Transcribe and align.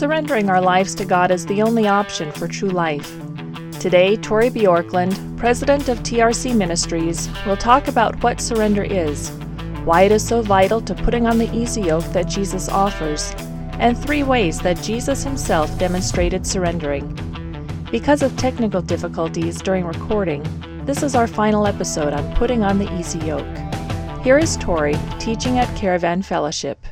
surrendering 0.00 0.48
our 0.48 0.62
lives 0.62 0.94
to 0.94 1.04
God 1.04 1.30
is 1.30 1.44
the 1.44 1.60
only 1.60 1.86
option 1.86 2.32
for 2.32 2.48
true 2.48 2.70
life. 2.70 3.12
Today, 3.80 4.16
Tori 4.16 4.48
Bjorklund, 4.48 5.36
president 5.36 5.90
of 5.90 5.98
TRC 5.98 6.56
Ministries, 6.56 7.28
will 7.44 7.58
talk 7.58 7.86
about 7.86 8.22
what 8.22 8.40
surrender 8.40 8.82
is, 8.82 9.28
why 9.84 10.04
it 10.04 10.12
is 10.12 10.26
so 10.26 10.40
vital 10.40 10.80
to 10.80 10.94
putting 10.94 11.26
on 11.26 11.36
the 11.36 11.54
easy 11.54 11.82
yoke 11.82 12.06
that 12.14 12.28
Jesus 12.28 12.70
offers, 12.70 13.34
and 13.72 13.94
three 13.94 14.22
ways 14.22 14.58
that 14.60 14.80
Jesus 14.80 15.22
himself 15.22 15.78
demonstrated 15.78 16.46
surrendering. 16.46 17.06
Because 17.90 18.22
of 18.22 18.34
technical 18.38 18.80
difficulties 18.80 19.60
during 19.60 19.84
recording, 19.84 20.42
this 20.86 21.02
is 21.02 21.14
our 21.14 21.26
final 21.26 21.66
episode 21.66 22.14
on 22.14 22.34
putting 22.36 22.62
on 22.62 22.78
the 22.78 22.90
easy 22.98 23.18
yoke. 23.18 24.24
Here 24.24 24.38
is 24.38 24.56
Tori 24.56 24.94
teaching 25.18 25.58
at 25.58 25.76
Caravan 25.76 26.22
Fellowship. 26.22 26.86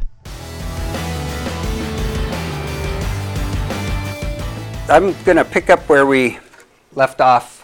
I'm 4.91 5.12
going 5.24 5.37
to 5.37 5.45
pick 5.45 5.69
up 5.69 5.87
where 5.91 6.06
we 6.06 6.38
left 6.95 7.20
off 7.20 7.62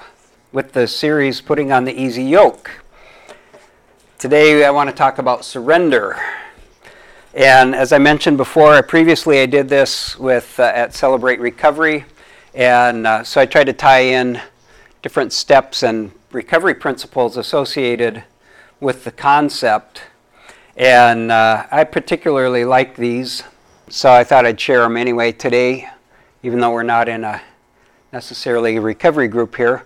with 0.53 0.73
the 0.75 0.87
series 0.87 1.41
Putting 1.41 1.73
on 1.73 1.87
the 1.87 1.99
Easy 1.99 2.23
Yoke. 2.23 2.71
Today 4.19 4.63
I 4.63 4.71
want 4.71 4.91
to 4.91 4.95
talk 4.95 5.17
about 5.17 5.43
surrender. 5.43 6.21
And 7.33 7.75
as 7.75 7.95
I 7.95 7.99
mentioned 7.99 8.37
before, 8.37 8.83
previously 8.83 9.41
I 9.41 9.47
did 9.47 9.71
this 9.71 10.19
with 10.19 10.61
uh, 10.61 10.65
at 10.65 10.93
Celebrate 10.93 11.41
Recovery, 11.41 12.05
and 12.53 13.07
uh, 13.07 13.25
so 13.25 13.41
I 13.41 13.47
tried 13.47 13.65
to 13.65 13.73
tie 13.73 14.01
in 14.01 14.39
different 15.01 15.33
steps 15.33 15.83
and 15.83 16.13
recovery 16.31 16.75
principles 16.75 17.39
associated 17.39 18.23
with 18.81 19.05
the 19.05 19.13
concept. 19.13 20.03
And 20.77 21.33
uh, 21.33 21.65
I 21.71 21.85
particularly 21.85 22.67
like 22.67 22.97
these, 22.97 23.45
so 23.89 24.13
I 24.13 24.25
thought 24.25 24.45
I'd 24.45 24.61
share 24.61 24.81
them 24.81 24.99
anyway 24.99 25.33
today 25.33 25.89
even 26.45 26.61
though 26.61 26.71
we're 26.71 26.83
not 26.83 27.09
in 27.09 27.25
a 27.25 27.41
necessarily 28.13 28.77
a 28.77 28.81
recovery 28.81 29.27
group 29.27 29.57
here. 29.57 29.83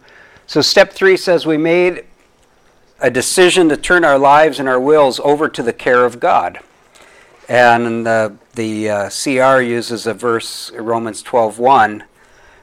So, 0.49 0.61
step 0.61 0.93
three 0.93 1.17
says 1.17 1.47
we 1.47 1.57
made 1.57 2.05
a 3.01 3.11
decision 3.11 3.69
to 3.69 3.77
turn 3.77 4.05
our 4.05 4.19
lives 4.19 4.59
and 4.59 4.69
our 4.69 4.81
wills 4.81 5.21
over 5.21 5.49
to 5.49 5.63
the 5.63 5.73
care 5.73 6.05
of 6.05 6.19
God. 6.19 6.59
And 7.49 8.05
the, 8.05 8.37
the 8.57 8.91
uh, 8.91 9.11
CR 9.11 9.63
uses 9.63 10.07
a 10.07 10.13
verse, 10.13 10.73
Romans 10.73 11.23
12:1. 11.23 12.03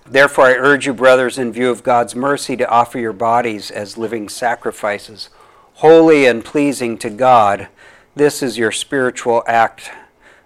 Therefore, 0.05 0.45
I 0.45 0.55
urge 0.55 0.85
you, 0.85 0.93
brothers, 0.93 1.39
in 1.39 1.53
view 1.53 1.71
of 1.71 1.81
God's 1.81 2.15
mercy, 2.15 2.57
to 2.57 2.69
offer 2.69 2.99
your 2.99 3.13
bodies 3.13 3.71
as 3.71 3.97
living 3.97 4.27
sacrifices, 4.27 5.30
holy 5.75 6.25
and 6.25 6.43
pleasing 6.43 6.97
to 6.97 7.09
God. 7.09 7.69
This 8.13 8.43
is 8.43 8.57
your 8.57 8.73
spiritual 8.73 9.41
act 9.47 9.89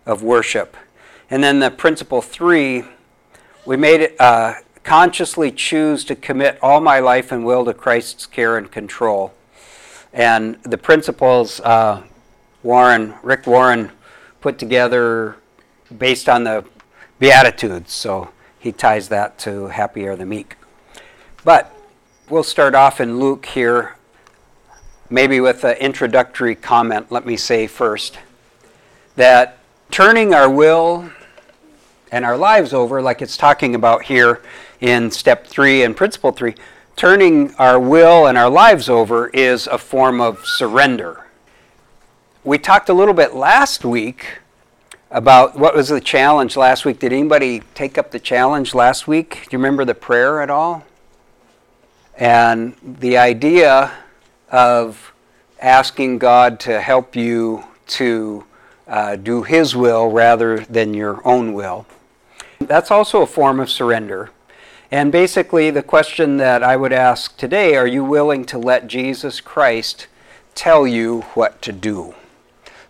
of 0.06 0.22
worship. 0.22 0.78
And 1.31 1.44
then 1.44 1.59
the 1.59 1.72
principle 1.72 2.22
three 2.22 2.84
we 3.70 3.78
made 3.78 4.02
it 4.02 4.20
uh, 4.20 4.56
consciously 4.84 5.52
choose 5.52 6.03
to 6.03 6.16
commit 6.16 6.58
all 6.59 6.81
my 6.81 6.98
life 6.98 7.31
and 7.31 7.45
will 7.45 7.64
to 7.64 7.72
Christ's 7.72 8.25
care 8.25 8.58
and 8.58 8.72
control. 8.72 9.31
And 10.12 10.56
the 10.64 10.75
principles 10.75 11.59
uh, 11.59 12.02
Warren, 12.64 13.14
Rick 13.22 13.45
Warren, 13.45 13.92
put 14.42 14.58
together 14.58 15.36
based 15.95 16.28
on 16.28 16.45
the 16.45 16.66
Beatitudes. 17.20 17.94
So 17.94 18.30
he 18.58 18.72
ties 18.72 19.09
that 19.09 19.38
to 19.40 19.67
happy 19.67 20.08
are 20.08 20.16
the 20.16 20.25
meek. 20.25 20.56
But 21.44 21.72
we'll 22.28 22.42
start 22.42 22.73
off 22.73 23.00
in 23.00 23.20
Luke 23.20 23.45
here, 23.45 23.97
maybe 25.12 25.40
with 25.40 25.64
an 25.64 25.78
introductory 25.78 26.56
comment. 26.56 27.12
Let 27.12 27.23
me 27.23 27.38
say 27.38 27.67
first 27.67 28.17
that 29.16 29.59
turning 29.92 30.34
our 30.34 30.50
will 30.50 31.12
and 32.12 32.26
our 32.26 32.38
lives 32.38 32.74
over, 32.74 33.02
like 33.02 33.22
it's 33.22 33.38
talking 33.38 33.75
about 33.75 34.03
here 34.03 34.42
in 34.81 35.12
step 35.12 35.46
three 35.46 35.84
and 35.84 35.96
principle 35.96 36.31
three, 36.31 36.56
turning 36.96 37.53
our 37.56 37.80
will 37.80 38.28
and 38.28 38.38
our 38.38 38.50
lives 38.50 38.90
over 38.90 39.30
is 39.30 39.68
a 39.68 39.78
form 39.78 40.19
of 40.19 40.46
surrender. 40.46 41.25
We 42.44 42.58
talked 42.58 42.90
a 42.90 42.94
little 42.94 43.14
bit 43.14 43.36
last 43.36 43.86
week 43.86 44.40
about 45.12 45.58
what 45.58 45.75
was 45.75 45.90
the 45.90 46.02
challenge 46.02 46.56
last 46.56 46.86
week. 46.86 47.00
Did 47.00 47.12
anybody 47.12 47.64
take 47.74 47.98
up 47.98 48.12
the 48.12 48.19
challenge 48.19 48.74
last 48.74 49.08
week? 49.08 49.48
Do 49.50 49.50
you 49.52 49.59
remember 49.59 49.86
the 49.86 49.96
prayer 49.96 50.42
at 50.42 50.50
all? 50.50 50.86
And 52.18 52.75
the 52.84 53.18
idea 53.18 53.92
of 54.52 55.14
asking 55.62 56.19
God 56.19 56.59
to 56.62 56.80
help 56.80 57.16
you 57.16 57.64
to 57.88 58.46
uh, 58.88 59.16
do 59.16 59.44
His 59.44 59.75
will 59.75 60.09
rather 60.09 60.59
than 60.66 60.94
your 60.94 61.25
own 61.25 61.53
will. 61.53 61.86
That's 62.59 62.92
also 62.92 63.22
a 63.22 63.28
form 63.28 63.59
of 63.59 63.70
surrender. 63.70 64.31
And 64.92 65.12
basically, 65.12 65.70
the 65.70 65.84
question 65.84 66.38
that 66.38 66.64
I 66.64 66.75
would 66.75 66.94
ask 66.94 67.38
today 67.38 67.75
are 67.75 67.88
you 67.88 68.03
willing 68.03 68.46
to 68.46 68.58
let 68.58 68.88
Jesus 68.88 69.40
Christ 69.40 70.08
tell 70.56 70.88
you 70.88 71.22
what 71.34 71.62
to 71.62 71.72
do? 71.72 72.16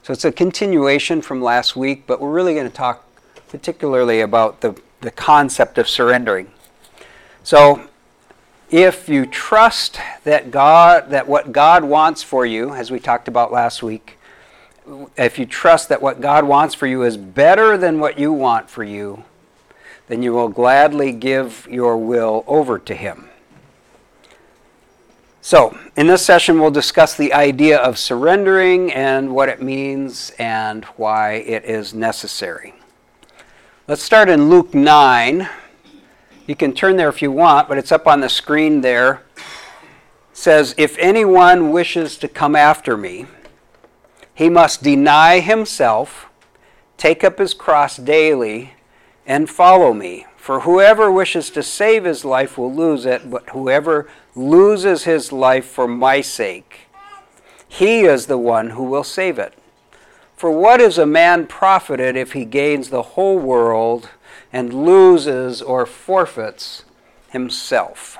So 0.02 0.14
it's 0.14 0.26
a 0.26 0.32
continuation 0.32 1.22
from 1.22 1.42
last 1.42 1.76
week, 1.76 2.06
but 2.08 2.20
we're 2.20 2.32
really 2.32 2.56
going 2.56 2.70
to 2.70 2.76
talk 2.76 3.06
particularly 3.50 4.22
about 4.22 4.62
the, 4.62 4.80
the 5.02 5.12
concept 5.12 5.78
of 5.78 5.88
surrendering. 5.88 6.50
So, 7.44 7.88
if 8.72 9.10
you 9.10 9.26
trust 9.26 10.00
that 10.24 10.52
God 10.52 11.10
that 11.10 11.28
what 11.28 11.52
God 11.52 11.84
wants 11.84 12.22
for 12.22 12.46
you, 12.46 12.74
as 12.74 12.92
we 12.92 13.00
talked 13.00 13.28
about 13.28 13.52
last 13.52 13.82
week, 13.82 14.18
if 15.18 15.40
you 15.40 15.46
trust 15.46 15.90
that 15.90 16.02
what 16.02 16.22
God 16.22 16.46
wants 16.46 16.76
for 16.76 16.88
you 16.88 17.04
is 17.04 17.18
better 17.18 17.78
than 17.78 18.00
what 18.00 18.20
you 18.20 18.32
want 18.32 18.70
for 18.70 18.84
you, 18.84 19.24
then 20.10 20.24
you 20.24 20.34
will 20.34 20.50
gladly 20.50 21.14
give 21.14 21.68
your 21.70 21.96
will 21.96 22.44
over 22.48 22.78
to 22.80 22.96
Him. 22.96 23.30
So, 25.40 25.78
in 25.96 26.08
this 26.08 26.26
session, 26.26 26.60
we'll 26.60 26.72
discuss 26.72 27.16
the 27.16 27.32
idea 27.32 27.78
of 27.78 27.98
surrendering 27.98 28.92
and 28.92 29.34
what 29.34 29.50
it 29.50 29.62
means 29.62 30.32
and 30.38 30.84
why 30.98 31.34
it 31.34 31.64
is 31.64 31.94
necessary. 31.94 32.74
Let's 33.88 34.04
start 34.04 34.30
in 34.30 34.50
Luke 34.50 34.74
9. 34.74 35.48
You 36.48 36.56
can 36.56 36.74
turn 36.74 36.98
there 36.98 37.10
if 37.10 37.22
you 37.22 37.32
want, 37.32 37.70
but 37.70 37.78
it's 37.78 37.92
up 37.92 38.08
on 38.08 38.20
the 38.20 38.30
screen 38.30 38.82
there. 38.82 39.24
It 39.38 39.44
says, 40.34 40.74
If 40.78 40.98
anyone 40.98 41.72
wishes 41.72 42.18
to 42.18 42.28
come 42.28 42.56
after 42.56 42.98
me, 42.98 43.28
he 44.34 44.50
must 44.50 44.82
deny 44.82 45.40
himself, 45.40 46.28
take 46.98 47.24
up 47.24 47.38
his 47.38 47.54
cross 47.54 47.98
daily, 47.98 48.74
and 49.30 49.48
follow 49.48 49.94
me. 49.94 50.26
For 50.36 50.62
whoever 50.62 51.12
wishes 51.12 51.52
to 51.52 51.62
save 51.62 52.04
his 52.04 52.26
life 52.26 52.58
will 52.58 52.74
lose 52.74 53.06
it, 53.06 53.30
but 53.30 53.52
whoever 53.52 54.10
loses 54.36 55.04
his 55.04 55.32
life 55.32 55.66
for 55.66 55.88
my 55.88 56.20
sake, 56.20 56.88
he 57.68 58.02
is 58.02 58.26
the 58.26 58.40
one 58.40 58.72
who 58.72 58.84
will 58.84 59.04
save 59.04 59.38
it. 59.38 59.54
For 60.36 60.50
what 60.50 60.82
is 60.82 60.98
a 60.98 61.06
man 61.06 61.46
profited 61.46 62.16
if 62.16 62.34
he 62.34 62.44
gains 62.44 62.90
the 62.90 63.04
whole 63.04 63.38
world 63.38 64.10
and 64.52 64.74
loses 64.74 65.62
or 65.62 65.86
forfeits 65.86 66.84
himself? 67.30 68.18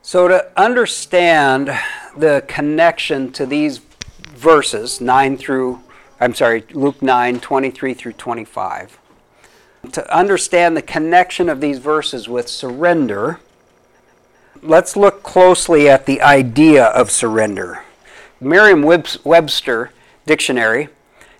So, 0.00 0.26
to 0.28 0.50
understand 0.58 1.70
the 2.16 2.42
connection 2.48 3.30
to 3.32 3.44
these 3.44 3.82
verses, 4.30 5.02
9 5.02 5.36
through, 5.36 5.82
I'm 6.18 6.34
sorry, 6.34 6.64
Luke 6.70 7.02
9, 7.02 7.40
23 7.40 7.92
through 7.92 8.14
25, 8.14 8.98
to 9.92 10.16
understand 10.16 10.76
the 10.76 10.82
connection 10.82 11.48
of 11.48 11.60
these 11.60 11.78
verses 11.78 12.28
with 12.28 12.48
surrender, 12.48 13.40
let's 14.62 14.96
look 14.96 15.22
closely 15.22 15.88
at 15.88 16.06
the 16.06 16.20
idea 16.20 16.84
of 16.84 17.10
surrender. 17.10 17.84
Merriam 18.40 18.82
Webster 18.82 19.92
Dictionary 20.26 20.88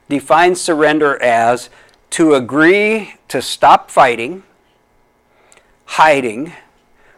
defines 0.08 0.60
surrender 0.60 1.20
as 1.22 1.68
to 2.10 2.34
agree 2.34 3.14
to 3.28 3.42
stop 3.42 3.90
fighting, 3.90 4.42
hiding, 5.84 6.52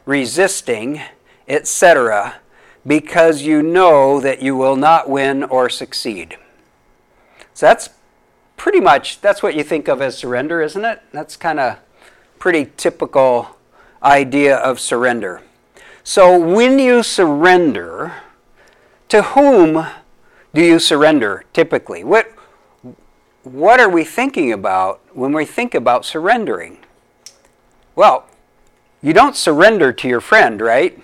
resisting, 0.05 1.01
etc., 1.49 2.35
because 2.87 3.43
you 3.43 3.63
know 3.63 4.21
that 4.21 4.43
you 4.43 4.57
will 4.57 4.77
not 4.77 5.09
win 5.09 5.45
or 5.45 5.69
succeed. 5.69 6.37
So 7.55 7.67
that's 7.67 7.91
pretty 8.61 8.79
much 8.79 9.23
that's 9.23 9.43
what 9.43 9.55
you 9.55 9.63
think 9.63 9.89
of 9.89 10.03
as 10.03 10.19
surrender, 10.19 10.61
isn't 10.61 10.85
it? 10.85 11.01
That's 11.13 11.35
kind 11.35 11.59
of 11.59 11.79
pretty 12.39 12.71
typical 12.77 13.57
idea 14.03 14.55
of 14.55 14.79
surrender. 14.79 15.41
So 16.05 16.39
when 16.39 16.79
you 16.79 17.03
surrender, 17.03 18.13
to 19.09 19.23
whom 19.23 19.87
do 20.53 20.61
you 20.61 20.79
surrender 20.79 21.45
typically? 21.55 22.05
What 22.05 22.31
what 23.45 23.81
are 23.81 23.89
we 23.89 24.05
thinking 24.05 24.53
about 24.53 25.01
when 25.15 25.33
we 25.33 25.47
think 25.47 25.75
about 25.75 26.05
surrendering? 26.05 26.85
Well, 27.97 28.27
you 29.01 29.15
don't 29.15 29.37
surrender 29.37 29.91
to 29.91 30.07
your 30.07 30.21
friend, 30.21 30.61
right? 30.61 31.01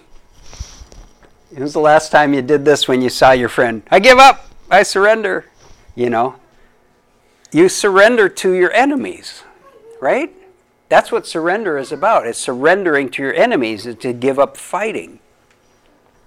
When 1.49 1.63
was 1.63 1.73
the 1.73 1.81
last 1.81 2.13
time 2.13 2.35
you 2.35 2.43
did 2.43 2.67
this 2.67 2.87
when 2.87 3.01
you 3.01 3.09
saw 3.09 3.33
your 3.33 3.49
friend? 3.49 3.83
I 3.91 3.99
give 3.99 4.19
up. 4.19 4.51
I 4.71 4.83
surrender. 4.83 5.47
You 5.95 6.11
know, 6.11 6.37
you 7.53 7.69
surrender 7.69 8.29
to 8.29 8.53
your 8.53 8.73
enemies. 8.73 9.43
right? 10.01 10.33
That's 10.89 11.11
what 11.11 11.27
surrender 11.27 11.79
is 11.79 11.93
about. 11.93 12.27
It's 12.27 12.39
surrendering 12.39 13.11
to 13.11 13.23
your 13.23 13.35
enemies, 13.35 13.87
is 13.87 13.97
to 13.97 14.13
give 14.13 14.39
up 14.39 14.57
fighting. 14.57 15.19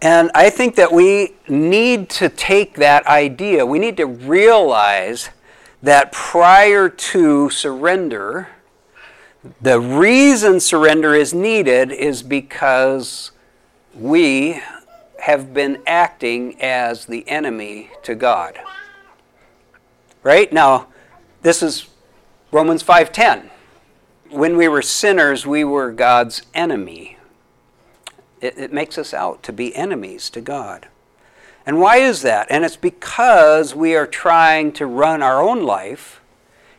And 0.01 0.31
I 0.33 0.49
think 0.49 0.75
that 0.75 0.91
we 0.91 1.35
need 1.47 2.09
to 2.11 2.29
take 2.29 2.75
that 2.75 3.05
idea, 3.07 3.65
we 3.65 3.79
need 3.79 3.97
to 3.97 4.05
realize 4.05 5.29
that 5.81 6.11
prior 6.11 6.89
to 6.89 7.49
surrender, 7.49 8.49
the 9.61 9.79
reason 9.79 10.59
surrender 10.59 11.15
is 11.15 11.33
needed 11.33 11.91
is 11.91 12.21
because 12.21 13.31
we 13.93 14.61
have 15.21 15.53
been 15.53 15.81
acting 15.87 16.61
as 16.61 17.05
the 17.05 17.27
enemy 17.29 17.91
to 18.03 18.15
God. 18.15 18.59
Right? 20.21 20.51
Now, 20.51 20.87
this 21.41 21.63
is 21.63 21.87
Romans 22.51 22.83
5:10. 22.83 23.49
When 24.29 24.57
we 24.57 24.67
were 24.67 24.81
sinners, 24.81 25.45
we 25.45 25.63
were 25.63 25.91
God's 25.91 26.43
enemy. 26.53 27.17
It, 28.41 28.57
it 28.57 28.73
makes 28.73 28.97
us 28.97 29.13
out 29.13 29.41
to 29.43 29.53
be 29.53 29.75
enemies 29.75 30.29
to 30.31 30.41
God. 30.41 30.87
And 31.65 31.79
why 31.79 31.97
is 31.97 32.21
that? 32.21 32.47
And 32.49 32.63
it's 32.63 32.77
because 32.77 33.75
we 33.75 33.95
are 33.95 34.07
trying 34.07 34.71
to 34.73 34.85
run 34.85 35.21
our 35.21 35.41
own 35.41 35.63
life, 35.63 36.21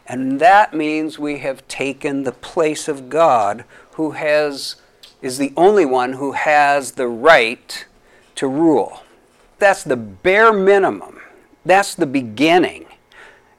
and 0.07 0.41
that 0.41 0.75
means 0.75 1.19
we 1.19 1.39
have 1.39 1.67
taken 1.69 2.23
the 2.23 2.33
place 2.33 2.89
of 2.89 3.09
God, 3.09 3.65
who 3.93 4.12
has 4.12 4.77
is 5.23 5.39
the 5.39 5.53
only 5.57 5.85
one 5.85 6.15
who 6.15 6.33
has 6.33 6.93
the 6.93 7.07
right 7.07 7.87
to 8.37 8.49
rule. 8.49 9.03
That's 9.59 9.85
the 9.85 9.97
bare 9.97 10.53
minimum. 10.53 11.21
That's 11.65 11.95
the 11.95 12.07
beginning. 12.07 12.87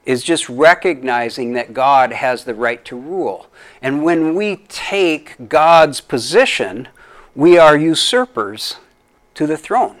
Is 0.04 0.24
just 0.24 0.48
recognizing 0.48 1.52
that 1.52 1.72
God 1.72 2.12
has 2.12 2.44
the 2.44 2.54
right 2.54 2.84
to 2.86 2.96
rule. 2.96 3.46
And 3.80 4.02
when 4.02 4.34
we 4.34 4.56
take 4.68 5.48
God's 5.48 6.00
position, 6.00 6.88
we 7.34 7.56
are 7.56 7.76
usurpers 7.76 8.76
to 9.34 9.46
the 9.46 9.56
throne. 9.56 9.96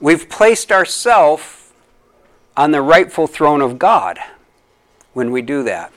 We've 0.00 0.28
placed 0.28 0.70
ourselves 0.72 1.72
on 2.56 2.70
the 2.70 2.82
rightful 2.82 3.26
throne 3.26 3.60
of 3.60 3.78
God 3.78 4.18
when 5.12 5.30
we 5.30 5.42
do 5.42 5.62
that. 5.64 5.92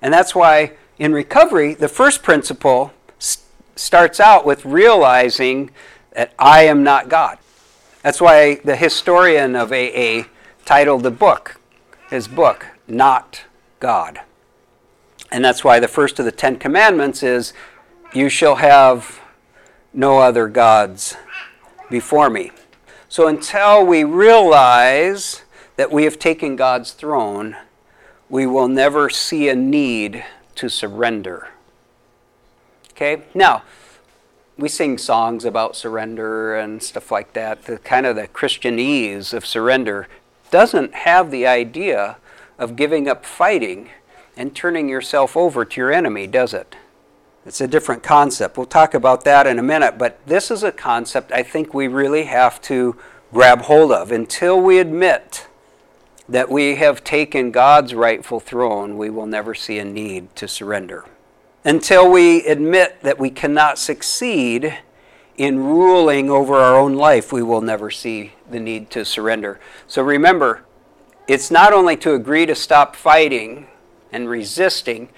And 0.00 0.12
that's 0.12 0.34
why 0.34 0.72
in 0.98 1.12
recovery, 1.12 1.74
the 1.74 1.88
first 1.88 2.22
principle 2.22 2.92
st- 3.18 3.44
starts 3.76 4.20
out 4.20 4.44
with 4.44 4.64
realizing 4.64 5.70
that 6.14 6.32
I 6.38 6.64
am 6.64 6.82
not 6.82 7.08
God. 7.08 7.38
That's 8.02 8.20
why 8.20 8.56
the 8.56 8.76
historian 8.76 9.56
of 9.56 9.72
AA 9.72 10.24
titled 10.64 11.02
the 11.02 11.10
book, 11.10 11.60
his 12.12 12.28
book, 12.28 12.66
Not 12.86 13.44
God. 13.80 14.20
And 15.32 15.42
that's 15.42 15.64
why 15.64 15.80
the 15.80 15.88
first 15.88 16.18
of 16.18 16.26
the 16.26 16.30
Ten 16.30 16.58
Commandments 16.58 17.22
is, 17.22 17.54
You 18.12 18.28
shall 18.28 18.56
have 18.56 19.18
no 19.94 20.18
other 20.18 20.46
gods 20.46 21.16
before 21.90 22.28
me. 22.28 22.52
So 23.08 23.28
until 23.28 23.86
we 23.86 24.04
realize 24.04 25.42
that 25.76 25.90
we 25.90 26.04
have 26.04 26.18
taken 26.18 26.54
God's 26.54 26.92
throne, 26.92 27.56
we 28.28 28.46
will 28.46 28.68
never 28.68 29.08
see 29.08 29.48
a 29.48 29.56
need 29.56 30.22
to 30.56 30.68
surrender. 30.68 31.48
Okay? 32.90 33.22
Now, 33.34 33.62
we 34.58 34.68
sing 34.68 34.98
songs 34.98 35.46
about 35.46 35.76
surrender 35.76 36.56
and 36.56 36.82
stuff 36.82 37.10
like 37.10 37.32
that. 37.32 37.64
The 37.64 37.78
kind 37.78 38.04
of 38.04 38.16
the 38.16 38.28
Christianese 38.28 39.32
of 39.32 39.46
surrender 39.46 40.08
doesn't 40.52 40.94
have 40.94 41.32
the 41.32 41.46
idea 41.48 42.18
of 42.58 42.76
giving 42.76 43.08
up 43.08 43.26
fighting 43.26 43.90
and 44.36 44.54
turning 44.54 44.88
yourself 44.88 45.36
over 45.36 45.64
to 45.64 45.80
your 45.80 45.92
enemy, 45.92 46.28
does 46.28 46.54
it? 46.54 46.76
It's 47.44 47.60
a 47.60 47.66
different 47.66 48.04
concept. 48.04 48.56
We'll 48.56 48.66
talk 48.66 48.94
about 48.94 49.24
that 49.24 49.48
in 49.48 49.58
a 49.58 49.62
minute, 49.62 49.98
but 49.98 50.24
this 50.26 50.48
is 50.50 50.62
a 50.62 50.70
concept 50.70 51.32
I 51.32 51.42
think 51.42 51.74
we 51.74 51.88
really 51.88 52.24
have 52.24 52.62
to 52.62 52.96
grab 53.32 53.62
hold 53.62 53.90
of. 53.90 54.12
Until 54.12 54.60
we 54.60 54.78
admit 54.78 55.48
that 56.28 56.48
we 56.48 56.76
have 56.76 57.02
taken 57.02 57.50
God's 57.50 57.94
rightful 57.94 58.38
throne, 58.38 58.96
we 58.96 59.10
will 59.10 59.26
never 59.26 59.54
see 59.54 59.78
a 59.78 59.84
need 59.84 60.36
to 60.36 60.46
surrender. 60.46 61.04
Until 61.64 62.10
we 62.10 62.46
admit 62.46 63.02
that 63.02 63.18
we 63.18 63.30
cannot 63.30 63.78
succeed 63.78 64.78
in 65.36 65.58
ruling 65.58 66.30
over 66.30 66.54
our 66.56 66.76
own 66.76 66.94
life, 66.94 67.32
we 67.32 67.42
will 67.42 67.60
never 67.60 67.90
see 67.90 68.32
the 68.50 68.60
need 68.60 68.90
to 68.90 69.04
surrender. 69.04 69.58
So 69.86 70.02
remember, 70.02 70.62
it's 71.26 71.50
not 71.50 71.72
only 71.72 71.96
to 71.98 72.14
agree 72.14 72.46
to 72.46 72.54
stop 72.54 72.94
fighting 72.94 73.68
and 74.12 74.28
resisting, 74.28 75.08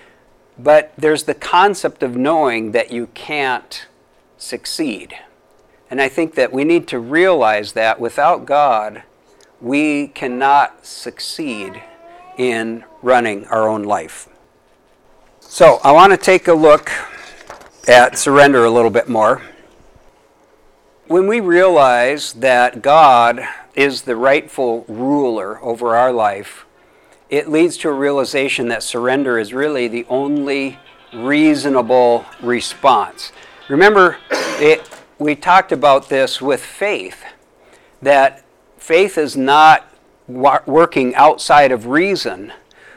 but 0.59 0.93
there's 0.97 1.25
the 1.25 1.35
concept 1.35 2.03
of 2.03 2.17
knowing 2.17 2.73
that 2.73 2.93
you 2.93 3.09
can't 3.15 3.87
succeed. 4.37 5.15
And 5.91 6.01
I 6.01 6.09
think 6.09 6.35
that 6.35 6.53
we 6.53 6.65
need 6.65 6.87
to 6.89 6.99
realize 6.99 7.73
that 7.73 7.99
without 7.99 8.47
God, 8.47 9.03
we 9.61 10.09
cannot 10.09 10.87
succeed 10.87 11.83
in 12.37 12.85
running 13.03 13.47
our 13.47 13.69
own 13.69 13.83
life. 13.83 14.29
So 15.41 15.81
I 15.85 15.93
want 15.93 16.13
to 16.13 16.17
take 16.17 16.49
a 16.49 16.55
look 16.55 16.91
at 17.87 18.19
surrender 18.19 18.65
a 18.65 18.71
little 18.71 18.91
bit 18.91 19.09
more. 19.09 19.43
When 21.07 21.27
we 21.27 21.41
realize 21.41 22.33
that 22.33 22.81
God 22.81 23.47
is 23.75 24.03
the 24.03 24.17
rightful 24.17 24.87
ruler 24.89 25.63
over 25.63 25.95
our 25.95 26.11
life, 26.11 26.65
it 27.29 27.47
leads 27.47 27.77
to 27.79 27.91
a 27.91 27.93
realization 27.93 28.69
that 28.69 28.83
surrender 28.83 29.39
is 29.39 29.53
really 29.53 29.87
the 29.87 30.07
only 30.09 30.79
reasonable 31.13 32.25
response. 32.41 33.33
Remember, 33.69 34.17
it, 34.31 34.89
we 35.19 35.35
talked 35.35 35.73
about 35.73 36.09
this 36.09 36.41
with 36.41 36.65
faith, 36.65 37.23
that 38.01 38.43
faith 38.79 39.19
is 39.19 39.37
not 39.37 39.87
working 40.27 41.15
outside 41.17 41.71
of 41.71 41.87
reason, 41.87 42.51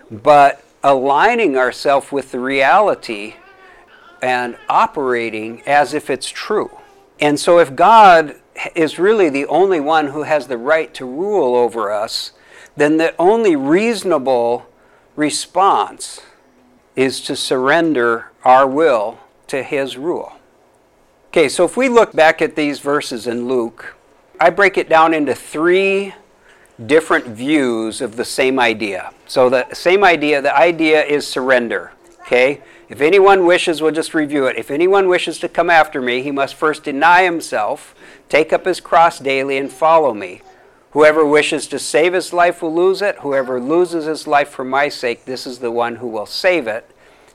but 0.09 0.63
aligning 0.81 1.57
ourselves 1.57 2.09
with 2.09 2.31
the 2.31 2.39
reality 2.39 3.33
and 4.21 4.55
operating 4.69 5.61
as 5.63 5.93
if 5.93 6.09
it's 6.09 6.29
true. 6.29 6.71
And 7.19 7.39
so, 7.39 7.59
if 7.59 7.75
God 7.75 8.35
is 8.75 8.99
really 8.99 9.29
the 9.29 9.45
only 9.47 9.79
one 9.79 10.07
who 10.07 10.23
has 10.23 10.47
the 10.47 10.57
right 10.57 10.93
to 10.95 11.05
rule 11.05 11.55
over 11.55 11.91
us, 11.91 12.31
then 12.75 12.97
the 12.97 13.15
only 13.17 13.55
reasonable 13.55 14.67
response 15.15 16.21
is 16.95 17.21
to 17.21 17.35
surrender 17.35 18.31
our 18.43 18.67
will 18.67 19.19
to 19.47 19.63
His 19.63 19.97
rule. 19.97 20.33
Okay, 21.29 21.49
so 21.49 21.65
if 21.65 21.75
we 21.75 21.89
look 21.89 22.13
back 22.13 22.41
at 22.41 22.55
these 22.55 22.79
verses 22.79 23.27
in 23.27 23.47
Luke, 23.47 23.95
I 24.39 24.49
break 24.49 24.77
it 24.77 24.89
down 24.89 25.13
into 25.13 25.33
three 25.33 26.13
different 26.85 27.25
views 27.25 28.01
of 28.01 28.15
the 28.15 28.25
same 28.25 28.59
idea. 28.59 29.11
So, 29.27 29.49
the 29.49 29.67
same 29.73 30.03
idea, 30.03 30.41
the 30.41 30.55
idea 30.55 31.03
is 31.03 31.27
surrender. 31.27 31.91
Okay? 32.21 32.61
If 32.89 33.01
anyone 33.01 33.45
wishes, 33.45 33.81
we'll 33.81 33.91
just 33.91 34.13
review 34.13 34.45
it. 34.45 34.57
If 34.57 34.71
anyone 34.71 35.09
wishes 35.09 35.39
to 35.39 35.49
come 35.49 35.69
after 35.69 36.01
me, 36.01 36.21
he 36.21 36.31
must 36.31 36.55
first 36.55 36.83
deny 36.83 37.23
himself, 37.23 37.93
take 38.29 38.53
up 38.53 38.65
his 38.65 38.79
cross 38.79 39.19
daily, 39.19 39.57
and 39.57 39.71
follow 39.71 40.13
me. 40.13 40.41
Whoever 40.91 41.25
wishes 41.25 41.67
to 41.67 41.79
save 41.79 42.13
his 42.13 42.31
life 42.31 42.61
will 42.61 42.73
lose 42.73 43.01
it. 43.01 43.17
Whoever 43.17 43.59
loses 43.59 44.05
his 44.05 44.25
life 44.25 44.49
for 44.49 44.63
my 44.63 44.87
sake, 44.87 45.25
this 45.25 45.45
is 45.45 45.59
the 45.59 45.71
one 45.71 45.97
who 45.97 46.07
will 46.07 46.25
save 46.25 46.65
it. 46.65 46.89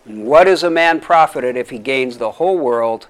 And 0.06 0.24
what 0.24 0.48
is 0.48 0.62
a 0.62 0.70
man 0.70 1.00
profited 1.00 1.56
if 1.56 1.68
he 1.68 1.78
gains 1.78 2.16
the 2.16 2.32
whole 2.32 2.58
world 2.58 3.08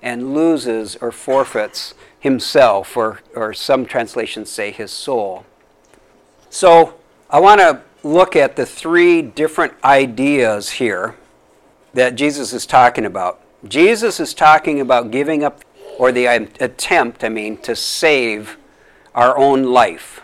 and 0.00 0.34
loses 0.34 0.96
or 0.96 1.12
forfeits 1.12 1.94
himself, 2.18 2.96
or, 2.96 3.20
or 3.36 3.52
some 3.52 3.84
translations 3.84 4.48
say 4.48 4.70
his 4.70 4.90
soul? 4.90 5.44
So 6.48 6.94
I 7.28 7.38
want 7.38 7.60
to 7.60 7.82
look 8.02 8.34
at 8.34 8.56
the 8.56 8.66
three 8.66 9.20
different 9.20 9.74
ideas 9.84 10.70
here 10.70 11.16
that 11.94 12.14
Jesus 12.14 12.52
is 12.52 12.66
talking 12.66 13.04
about. 13.04 13.40
Jesus 13.68 14.18
is 14.18 14.34
talking 14.34 14.80
about 14.80 15.10
giving 15.10 15.44
up, 15.44 15.62
or 15.98 16.10
the 16.10 16.26
attempt, 16.26 17.22
I 17.22 17.28
mean, 17.28 17.56
to 17.58 17.76
save 17.76 18.56
our 19.14 19.36
own 19.36 19.64
life. 19.64 20.22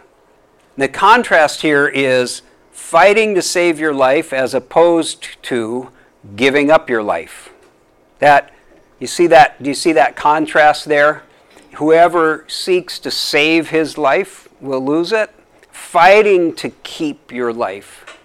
The 0.77 0.89
contrast 0.89 1.63
here 1.63 1.87
is 1.89 2.43
fighting 2.73 3.35
to 3.35 3.43
save 3.43 3.79
your 3.79 3.93
life 3.93 4.33
as 4.33 4.55
opposed 4.55 5.43
to 5.43 5.91
giving 6.37 6.71
up 6.71 6.89
your 6.89 7.03
life. 7.03 7.53
That 8.19 8.53
you 8.99 9.07
see 9.07 9.27
that 9.29 9.63
do 9.63 9.69
you 9.69 9.75
see 9.75 9.93
that 9.93 10.17
contrast 10.17 10.87
there? 10.87 11.23
Whoever 11.75 12.45
seeks 12.49 12.99
to 13.01 13.11
save 13.11 13.71
his 13.71 13.99
life 13.99 14.49
will 14.61 14.85
lose 14.85 15.13
it. 15.13 15.31
Fighting 15.71 16.55
to 16.57 16.71
keep 16.71 17.31
your 17.31 17.53
life 17.53 18.18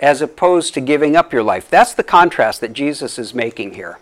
as 0.00 0.22
opposed 0.22 0.74
to 0.74 0.80
giving 0.80 1.14
up 1.14 1.32
your 1.32 1.42
life. 1.42 1.68
That's 1.68 1.94
the 1.94 2.02
contrast 2.02 2.60
that 2.62 2.72
Jesus 2.72 3.18
is 3.18 3.34
making 3.34 3.74
here. 3.74 3.98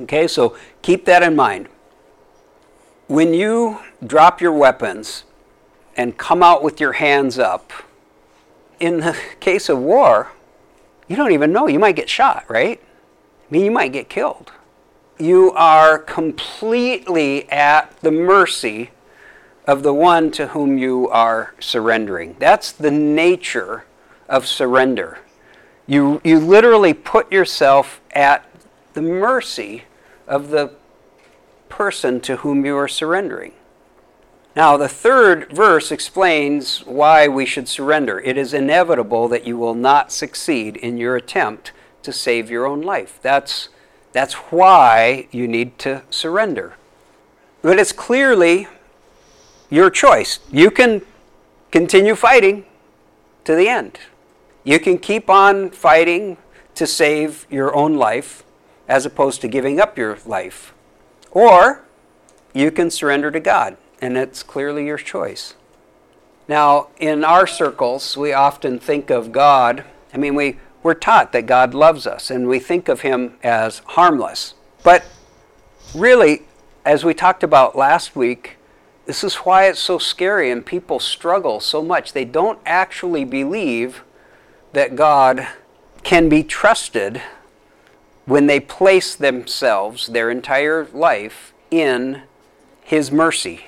Okay, 0.00 0.28
so 0.28 0.56
keep 0.82 1.04
that 1.06 1.22
in 1.22 1.34
mind. 1.34 1.68
When 3.06 3.34
you 3.34 3.78
drop 4.04 4.40
your 4.40 4.52
weapons 4.52 5.24
and 5.96 6.16
come 6.16 6.42
out 6.42 6.62
with 6.62 6.80
your 6.80 6.92
hands 6.92 7.38
up, 7.38 7.72
in 8.80 9.00
the 9.00 9.16
case 9.40 9.68
of 9.68 9.78
war, 9.78 10.32
you 11.08 11.16
don't 11.16 11.32
even 11.32 11.52
know. 11.52 11.66
You 11.66 11.78
might 11.78 11.96
get 11.96 12.08
shot, 12.08 12.44
right? 12.48 12.80
I 12.80 13.46
mean, 13.52 13.64
you 13.64 13.70
might 13.70 13.92
get 13.92 14.08
killed. 14.08 14.52
You 15.18 15.52
are 15.52 15.98
completely 15.98 17.50
at 17.50 17.98
the 18.00 18.10
mercy 18.10 18.90
of 19.66 19.82
the 19.82 19.94
one 19.94 20.30
to 20.32 20.48
whom 20.48 20.78
you 20.78 21.08
are 21.10 21.54
surrendering. 21.60 22.36
That's 22.38 22.72
the 22.72 22.90
nature 22.90 23.84
of 24.32 24.46
surrender. 24.46 25.18
You, 25.86 26.22
you 26.24 26.40
literally 26.40 26.94
put 26.94 27.30
yourself 27.30 28.00
at 28.12 28.48
the 28.94 29.02
mercy 29.02 29.84
of 30.26 30.48
the 30.48 30.72
person 31.68 32.18
to 32.22 32.36
whom 32.36 32.64
you 32.64 32.76
are 32.76 32.88
surrendering. 32.88 33.52
Now, 34.56 34.76
the 34.76 34.88
third 34.88 35.52
verse 35.52 35.92
explains 35.92 36.80
why 36.80 37.28
we 37.28 37.44
should 37.44 37.68
surrender. 37.68 38.20
It 38.20 38.38
is 38.38 38.54
inevitable 38.54 39.28
that 39.28 39.46
you 39.46 39.58
will 39.58 39.74
not 39.74 40.10
succeed 40.10 40.76
in 40.76 40.96
your 40.96 41.14
attempt 41.16 41.72
to 42.02 42.12
save 42.12 42.50
your 42.50 42.66
own 42.66 42.80
life. 42.80 43.18
That's, 43.22 43.68
that's 44.12 44.34
why 44.34 45.28
you 45.30 45.46
need 45.46 45.78
to 45.80 46.02
surrender. 46.10 46.74
But 47.60 47.78
it's 47.78 47.92
clearly 47.92 48.66
your 49.70 49.90
choice. 49.90 50.38
You 50.50 50.70
can 50.70 51.02
continue 51.70 52.14
fighting 52.14 52.64
to 53.44 53.54
the 53.54 53.68
end. 53.68 53.98
You 54.64 54.78
can 54.78 54.98
keep 54.98 55.28
on 55.28 55.70
fighting 55.70 56.36
to 56.74 56.86
save 56.86 57.46
your 57.50 57.74
own 57.74 57.96
life 57.96 58.44
as 58.88 59.04
opposed 59.04 59.40
to 59.40 59.48
giving 59.48 59.80
up 59.80 59.98
your 59.98 60.18
life. 60.24 60.72
Or 61.30 61.84
you 62.52 62.70
can 62.70 62.90
surrender 62.90 63.30
to 63.30 63.40
God, 63.40 63.76
and 64.00 64.16
it's 64.16 64.42
clearly 64.42 64.86
your 64.86 64.98
choice. 64.98 65.54
Now, 66.46 66.88
in 66.98 67.24
our 67.24 67.46
circles, 67.46 68.16
we 68.16 68.32
often 68.32 68.78
think 68.78 69.10
of 69.10 69.32
God, 69.32 69.84
I 70.12 70.18
mean, 70.18 70.34
we, 70.34 70.58
we're 70.82 70.94
taught 70.94 71.32
that 71.32 71.46
God 71.46 71.74
loves 71.74 72.06
us, 72.06 72.30
and 72.30 72.48
we 72.48 72.58
think 72.58 72.88
of 72.88 73.00
Him 73.00 73.36
as 73.42 73.80
harmless. 73.86 74.54
But 74.82 75.04
really, 75.94 76.42
as 76.84 77.04
we 77.04 77.14
talked 77.14 77.42
about 77.42 77.76
last 77.76 78.14
week, 78.14 78.58
this 79.06 79.24
is 79.24 79.36
why 79.36 79.66
it's 79.66 79.80
so 79.80 79.98
scary 79.98 80.50
and 80.50 80.64
people 80.64 81.00
struggle 81.00 81.60
so 81.60 81.82
much. 81.82 82.12
They 82.12 82.24
don't 82.24 82.58
actually 82.64 83.24
believe 83.24 84.02
that 84.72 84.96
God 84.96 85.46
can 86.02 86.28
be 86.28 86.42
trusted 86.42 87.22
when 88.24 88.46
they 88.46 88.60
place 88.60 89.14
themselves, 89.14 90.06
their 90.08 90.30
entire 90.30 90.86
life, 90.92 91.52
in 91.70 92.22
His 92.82 93.10
mercy. 93.10 93.66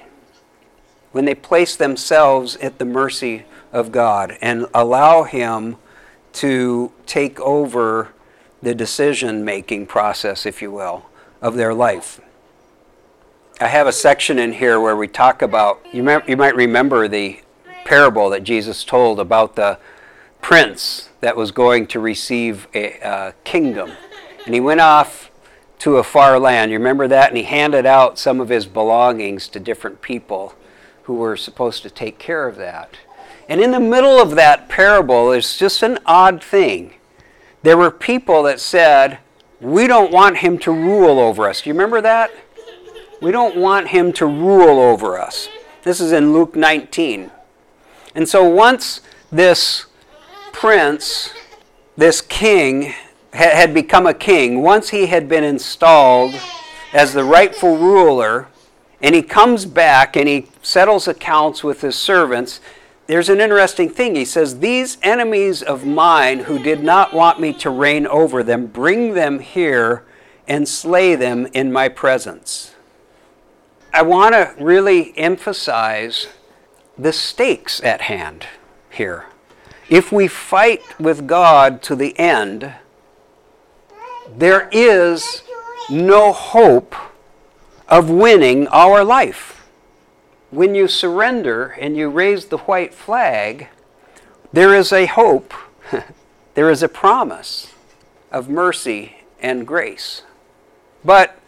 When 1.13 1.25
they 1.25 1.35
place 1.35 1.77
themselves 1.77 2.57
at 2.57 2.79
the 2.79 2.85
mercy 2.85 3.45
of 3.73 3.93
God 3.93 4.37
and 4.41 4.67
allow 4.75 5.25
Him 5.25 5.77
to 6.35 6.93
take 7.07 7.41
over 7.41 8.13
the 8.63 8.75
decision 8.75 9.45
making 9.45 9.87
process, 9.87 10.47
if 10.47 10.63
you 10.63 10.71
will, 10.71 11.07
of 11.43 11.55
their 11.55 11.75
life. 11.75 12.21
I 13.61 13.69
have 13.69 13.87
a 13.87 13.93
section 13.93 14.39
in 14.39 14.53
here 14.55 14.81
where 14.81 14.97
we 14.97 15.07
talk 15.07 15.43
about, 15.43 15.81
you, 15.93 16.03
might, 16.03 16.29
you 16.29 16.37
might 16.37 16.57
remember 16.57 17.07
the 17.07 17.41
parable 17.85 18.31
that 18.31 18.43
Jesus 18.43 18.83
told 18.83 19.21
about 19.21 19.55
the 19.55 19.79
prince 20.45 21.09
that 21.23 21.39
was 21.39 21.51
going 21.51 21.87
to 21.87 21.99
receive 21.99 22.69
a, 22.75 22.99
a 23.01 23.35
kingdom. 23.45 23.91
And 24.45 24.53
he 24.53 24.61
went 24.61 24.83
off 24.83 25.31
to 25.79 25.97
a 25.97 26.05
far 26.05 26.39
land. 26.39 26.71
You 26.71 26.77
remember 26.77 27.09
that? 27.09 27.29
And 27.29 27.39
he 27.39 27.45
handed 27.45 27.87
out 27.87 28.19
some 28.19 28.43
of 28.43 28.51
his 28.51 28.67
belongings 28.67 29.49
to 29.49 29.59
different 29.59 30.03
people 30.03 30.55
who 31.05 31.15
were 31.15 31.39
supposed 31.39 31.83
to 31.85 31.89
take 31.89 32.19
care 32.19 32.47
of 32.47 32.57
that. 32.57 32.99
And 33.49 33.59
in 33.59 33.71
the 33.71 33.81
middle 33.81 34.21
of 34.21 34.33
that 34.33 34.69
parable 34.69 35.33
is 35.33 35.57
just 35.57 35.83
an 35.83 35.99
odd 36.05 36.45
thing. 36.45 36.93
There 37.63 37.79
were 37.79 37.91
people 37.91 38.43
that 38.43 38.61
said, 38.61 39.21
We 39.63 39.87
don't 39.87 40.13
want 40.13 40.37
him 40.37 40.59
to 40.59 40.73
rule 40.73 41.21
over 41.21 41.49
us. 41.49 41.63
Do 41.63 41.71
you 41.71 41.75
remember 41.75 42.03
that? 42.03 42.31
We 43.23 43.31
don't 43.31 43.57
want 43.57 43.89
him 43.89 44.13
to 44.13 44.27
rule 44.27 44.79
over 44.79 45.19
us. 45.19 45.49
This 45.85 46.03
is 46.03 46.13
in 46.13 46.35
Luke 46.35 46.55
19. 46.55 47.31
And 48.15 48.29
so 48.29 48.45
once 48.47 49.01
this 49.33 49.87
prince, 50.55 51.35
this 51.97 52.23
king, 52.23 52.95
had 53.35 53.75
become 53.75 54.07
a 54.07 54.15
king, 54.15 54.63
once 54.63 54.91
he 54.91 55.07
had 55.07 55.29
been 55.29 55.45
installed 55.45 56.35
as 56.93 57.13
the 57.13 57.25
rightful 57.25 57.77
ruler, 57.77 58.47
and 59.03 59.15
he 59.15 59.23
comes 59.23 59.67
back 59.67 60.17
and 60.17 60.29
he 60.29 60.47
settles 60.63 61.09
accounts 61.09 61.65
with 61.65 61.81
his 61.81 61.97
servants, 61.97 62.61
there's 63.07 63.29
an 63.29 63.41
interesting 63.41 63.91
thing. 63.91 64.15
He 64.15 64.25
says, 64.25 64.61
These 64.61 64.97
enemies 65.03 65.63
of 65.63 65.85
mine 65.85 66.41
who 66.41 66.63
did 66.63 66.83
not 66.83 67.13
want 67.13 67.41
me 67.41 67.53
to 67.55 67.69
reign 67.69 68.07
over 68.07 68.43
them, 68.43 68.67
bring 68.67 69.15
them 69.15 69.41
here 69.41 70.05
and 70.47 70.69
slay 70.69 71.17
them 71.17 71.47
in 71.53 71.73
my 71.73 71.89
presence. 71.89 72.75
I 73.93 74.03
want 74.03 74.35
to 74.35 74.55
really 74.59 75.17
emphasize 75.19 76.29
the 76.97 77.13
stakes 77.13 77.83
at 77.83 78.03
hand 78.03 78.47
here. 78.91 79.27
If 79.89 80.11
we 80.11 80.29
fight 80.29 80.83
with 80.99 81.27
God 81.27 81.83
to 81.83 81.97
the 81.97 82.19
end, 82.19 82.73
there 84.37 84.69
is 84.73 85.43
no 85.91 86.33
hope 86.33 86.95
of 87.89 88.09
winning 88.09 88.67
our 88.69 89.05
life. 89.05 89.69
When 90.51 90.75
you 90.75 90.89
surrender 90.89 91.77
and 91.79 91.97
you 91.97 92.09
raise 92.09 92.47
the 92.47 92.59
white 92.59 92.95
flag, 92.95 93.69
there 94.53 94.75
is 94.75 94.93
a 94.93 95.07
hope, 95.07 95.53
there 96.55 96.71
is 96.71 96.83
a 96.83 96.89
promise 96.89 97.73
of 98.31 98.49
mercy 98.49 99.17
and 99.41 99.67
grace. 99.67 100.23
But 101.05 101.39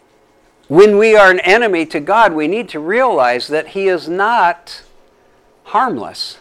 when 0.68 0.98
we 0.98 1.16
are 1.16 1.30
an 1.30 1.40
enemy 1.40 1.86
to 1.86 2.00
God, 2.00 2.32
we 2.34 2.48
need 2.48 2.68
to 2.70 2.80
realize 2.80 3.48
that 3.48 3.68
He 3.68 3.88
is 3.88 4.08
not 4.08 4.82
harmless. 5.64 6.38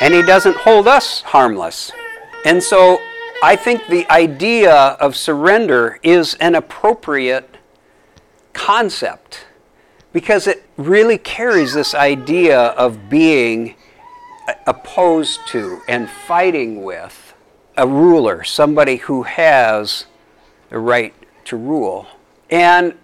And 0.00 0.14
He 0.14 0.22
doesn't 0.22 0.56
hold 0.56 0.88
us 0.88 1.22
harmless. 1.22 1.92
And 2.44 2.62
so 2.62 3.00
I 3.42 3.56
think 3.56 3.86
the 3.88 4.10
idea 4.10 4.72
of 4.72 5.16
surrender 5.16 5.98
is 6.02 6.34
an 6.34 6.54
appropriate 6.54 7.56
concept 8.52 9.46
because 10.12 10.46
it 10.46 10.64
really 10.76 11.18
carries 11.18 11.74
this 11.74 11.94
idea 11.94 12.58
of 12.58 13.08
being 13.08 13.76
opposed 14.66 15.46
to 15.48 15.80
and 15.88 16.08
fighting 16.08 16.82
with 16.82 17.34
a 17.76 17.86
ruler, 17.86 18.42
somebody 18.42 18.96
who 18.96 19.22
has 19.22 20.06
the 20.70 20.78
right 20.78 21.14
to 21.44 21.56
rule. 21.56 22.06
And 22.50 22.94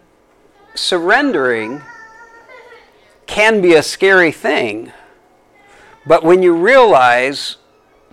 surrendering 0.74 1.82
can 3.26 3.60
be 3.60 3.74
a 3.74 3.82
scary 3.82 4.32
thing, 4.32 4.92
but 6.06 6.24
when 6.24 6.42
you 6.42 6.54
realize 6.54 7.56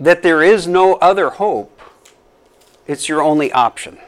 that 0.00 0.22
there 0.22 0.42
is 0.42 0.66
no 0.66 0.94
other 0.94 1.30
hope, 1.30 1.80
it's 2.86 3.08
your 3.08 3.22
only 3.22 3.52
option. 3.52 3.98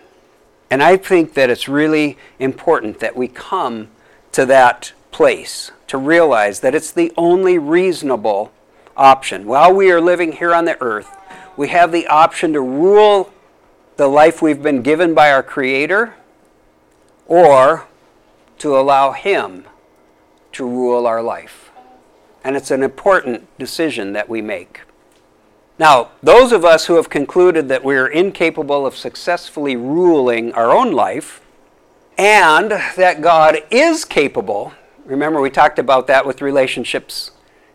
And 0.71 0.83
I 0.83 0.97
think 0.97 1.35
that 1.35 1.51
it's 1.51 1.69
really 1.69 2.19
important 2.39 3.01
that 3.01 3.17
we 3.17 3.29
come 3.29 3.89
to 4.33 4.45
that 4.47 4.93
place 5.13 5.71
to 5.87 5.99
realize 5.99 6.61
that 6.61 6.75
it's 6.75 6.91
the 6.91 7.13
only 7.17 7.59
reasonable 7.59 8.51
option. 8.97 9.47
While 9.47 9.73
we 9.73 9.93
are 9.93 10.01
living 10.01 10.33
here 10.33 10.55
on 10.55 10.65
the 10.65 10.81
earth, 10.81 11.09
we 11.57 11.69
have 11.69 11.93
the 11.93 12.07
option 12.09 12.53
to 12.55 12.61
rule 12.61 13.33
the 13.97 14.09
life 14.09 14.43
we've 14.43 14.63
been 14.63 14.83
given 14.83 15.15
by 15.15 15.31
our 15.31 15.43
Creator, 15.43 16.15
or 17.27 17.87
to 18.59 18.77
allow 18.77 19.13
Him 19.13 19.65
to 20.53 20.67
rule 20.67 21.07
our 21.07 21.23
life. 21.23 21.71
And 22.45 22.57
it's 22.57 22.71
an 22.71 22.83
important 22.83 23.49
decision 23.59 24.13
that 24.13 24.29
we 24.29 24.43
make. 24.43 24.83
Now, 25.79 26.11
those 26.23 26.53
of 26.53 26.65
us 26.65 26.87
who 26.87 26.95
have 26.95 27.11
concluded 27.11 27.69
that 27.69 27.83
we 27.83 27.97
are 27.97 28.07
incapable 28.07 28.87
of 28.87 28.97
successfully 28.97 29.75
ruling 29.75 30.53
our 30.53 30.71
own 30.71 30.93
life 30.93 31.41
and 32.17 32.71
that 32.71 33.21
God 33.21 33.59
is 33.71 34.05
capable, 34.05 34.73
remember 35.05 35.41
we 35.41 35.51
talked 35.51 35.81
about 35.81 36.07
that 36.07 36.27
with 36.27 36.41
relationships 36.41 37.33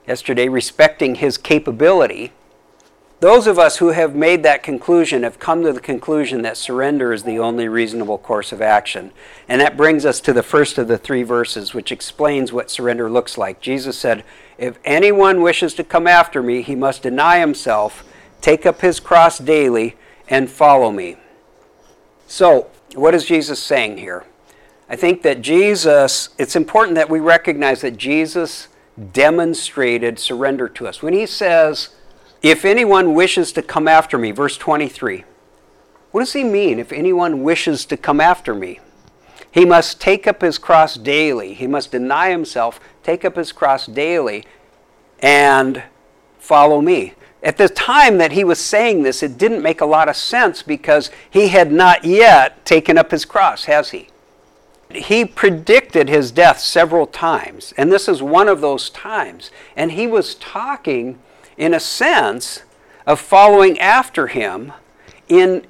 yesterday, 0.07 0.47
respecting 0.47 1.15
His 1.15 1.37
capability. 1.37 2.31
Those 3.19 3.47
of 3.47 3.59
us 3.59 3.77
who 3.77 3.89
have 3.89 4.15
made 4.15 4.43
that 4.43 4.63
conclusion 4.63 5.23
have 5.23 5.39
come 5.39 5.63
to 5.63 5.73
the 5.73 5.81
conclusion 5.81 6.41
that 6.43 6.55
surrender 6.55 7.11
is 7.11 7.23
the 7.23 7.37
only 7.37 7.67
reasonable 7.67 8.17
course 8.17 8.53
of 8.53 8.61
action. 8.61 9.11
And 9.49 9.59
that 9.59 9.75
brings 9.75 10.05
us 10.05 10.21
to 10.21 10.31
the 10.31 10.41
first 10.41 10.77
of 10.77 10.87
the 10.87 10.97
three 10.97 11.23
verses, 11.23 11.73
which 11.73 11.91
explains 11.91 12.53
what 12.53 12.71
surrender 12.71 13.09
looks 13.09 13.37
like. 13.37 13.59
Jesus 13.59 13.97
said, 13.97 14.23
If 14.59 14.77
anyone 14.83 15.41
wishes 15.41 15.73
to 15.75 15.85
come 15.85 16.05
after 16.05 16.43
me, 16.43 16.61
he 16.61 16.75
must 16.75 17.03
deny 17.03 17.39
himself, 17.39 18.03
take 18.41 18.65
up 18.65 18.81
his 18.81 18.99
cross 18.99 19.37
daily, 19.37 19.95
and 20.27 20.49
follow 20.49 20.91
me. 20.91 21.15
So, 22.27 22.67
what 22.93 23.15
is 23.15 23.25
Jesus 23.25 23.63
saying 23.63 23.97
here? 23.97 24.25
I 24.89 24.97
think 24.97 25.21
that 25.21 25.41
Jesus, 25.41 26.29
it's 26.37 26.57
important 26.57 26.95
that 26.95 27.09
we 27.09 27.19
recognize 27.19 27.81
that 27.81 27.95
Jesus 27.95 28.67
demonstrated 29.13 30.19
surrender 30.19 30.67
to 30.67 30.87
us. 30.87 31.01
When 31.01 31.13
he 31.13 31.25
says, 31.25 31.89
if 32.41 32.65
anyone 32.65 33.13
wishes 33.13 33.53
to 33.53 33.61
come 33.61 33.87
after 33.87 34.17
me, 34.17 34.31
verse 34.31 34.57
23, 34.57 35.23
What 36.11 36.19
does 36.19 36.33
he 36.33 36.43
mean 36.43 36.79
if 36.79 36.91
anyone 36.91 37.43
wishes 37.43 37.85
to 37.85 37.95
come 37.95 38.19
after 38.19 38.53
me? 38.53 38.79
He 39.51 39.65
must 39.65 39.99
take 39.99 40.27
up 40.27 40.41
his 40.41 40.57
cross 40.57 40.95
daily. 40.95 41.53
He 41.53 41.67
must 41.67 41.91
deny 41.91 42.29
himself, 42.29 42.79
take 43.09 43.25
up 43.25 43.37
his 43.37 43.51
cross 43.51 43.87
daily, 43.87 44.43
and 45.17 45.81
follow 46.37 46.79
me. 46.79 47.13
At 47.41 47.57
the 47.57 47.67
time 47.67 48.19
that 48.19 48.33
he 48.33 48.43
was 48.43 48.59
saying 48.59 49.01
this, 49.01 49.23
it 49.23 49.35
didn't 49.35 49.63
make 49.63 49.81
a 49.81 49.85
lot 49.87 50.07
of 50.07 50.15
sense 50.15 50.61
because 50.61 51.09
he 51.27 51.47
had 51.47 51.71
not 51.71 52.05
yet 52.05 52.63
taken 52.67 52.99
up 52.99 53.09
his 53.09 53.25
cross, 53.25 53.65
has 53.65 53.89
he? 53.89 54.09
He 54.91 55.25
predicted 55.25 56.07
his 56.07 56.31
death 56.31 56.59
several 56.59 57.07
times, 57.07 57.73
and 57.77 57.91
this 57.91 58.07
is 58.07 58.21
one 58.21 58.47
of 58.47 58.61
those 58.61 58.91
times. 58.91 59.49
And 59.75 59.93
he 59.93 60.05
was 60.05 60.35
talking, 60.35 61.17
in 61.57 61.73
a 61.73 61.79
sense, 61.79 62.61
of 63.07 63.19
following 63.19 63.79
after 63.79 64.27
him 64.27 64.71
in 65.27 65.65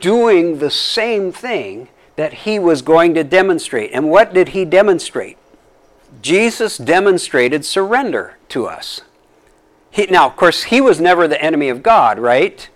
doing 0.00 0.60
the 0.60 0.70
same 0.70 1.30
thing 1.30 1.88
that 2.16 2.32
he 2.32 2.58
was 2.58 2.80
going 2.80 3.12
to 3.12 3.24
demonstrate. 3.24 3.90
And 3.92 4.08
what 4.08 4.32
did 4.32 4.50
he 4.50 4.64
demonstrate? 4.64 5.36
Jesus 6.24 6.78
demonstrated 6.78 7.66
surrender 7.66 8.38
to 8.48 8.66
us. 8.66 9.02
He, 9.90 10.06
now, 10.06 10.26
of 10.26 10.36
course, 10.36 10.64
he 10.64 10.80
was 10.80 10.98
never 10.98 11.28
the 11.28 11.42
enemy 11.42 11.68
of 11.68 11.82
God, 11.82 12.18
right? 12.18 12.66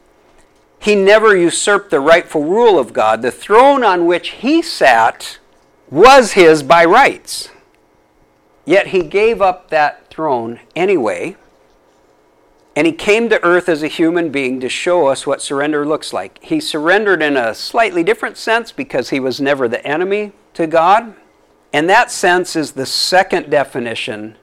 He 0.78 0.94
never 0.94 1.34
usurped 1.34 1.90
the 1.90 1.98
rightful 1.98 2.44
rule 2.44 2.78
of 2.78 2.92
God. 2.92 3.22
The 3.22 3.30
throne 3.30 3.82
on 3.82 4.04
which 4.04 4.28
he 4.32 4.60
sat 4.60 5.38
was 5.90 6.32
his 6.32 6.62
by 6.62 6.84
rights. 6.84 7.48
Yet 8.66 8.88
he 8.88 9.02
gave 9.02 9.40
up 9.40 9.70
that 9.70 10.10
throne 10.10 10.60
anyway 10.76 11.36
and 12.76 12.86
he 12.86 12.92
came 12.92 13.30
to 13.30 13.42
earth 13.42 13.66
as 13.66 13.82
a 13.82 13.88
human 13.88 14.28
being 14.28 14.60
to 14.60 14.68
show 14.68 15.06
us 15.06 15.26
what 15.26 15.40
surrender 15.40 15.86
looks 15.86 16.12
like. 16.12 16.38
He 16.42 16.60
surrendered 16.60 17.22
in 17.22 17.34
a 17.38 17.54
slightly 17.54 18.04
different 18.04 18.36
sense 18.36 18.72
because 18.72 19.08
he 19.08 19.18
was 19.18 19.40
never 19.40 19.68
the 19.68 19.84
enemy 19.86 20.32
to 20.52 20.66
God. 20.66 21.14
And 21.72 21.88
that 21.88 22.10
sense 22.10 22.56
is 22.56 22.72
the 22.72 22.86
second 22.86 23.50
definition 23.50 24.36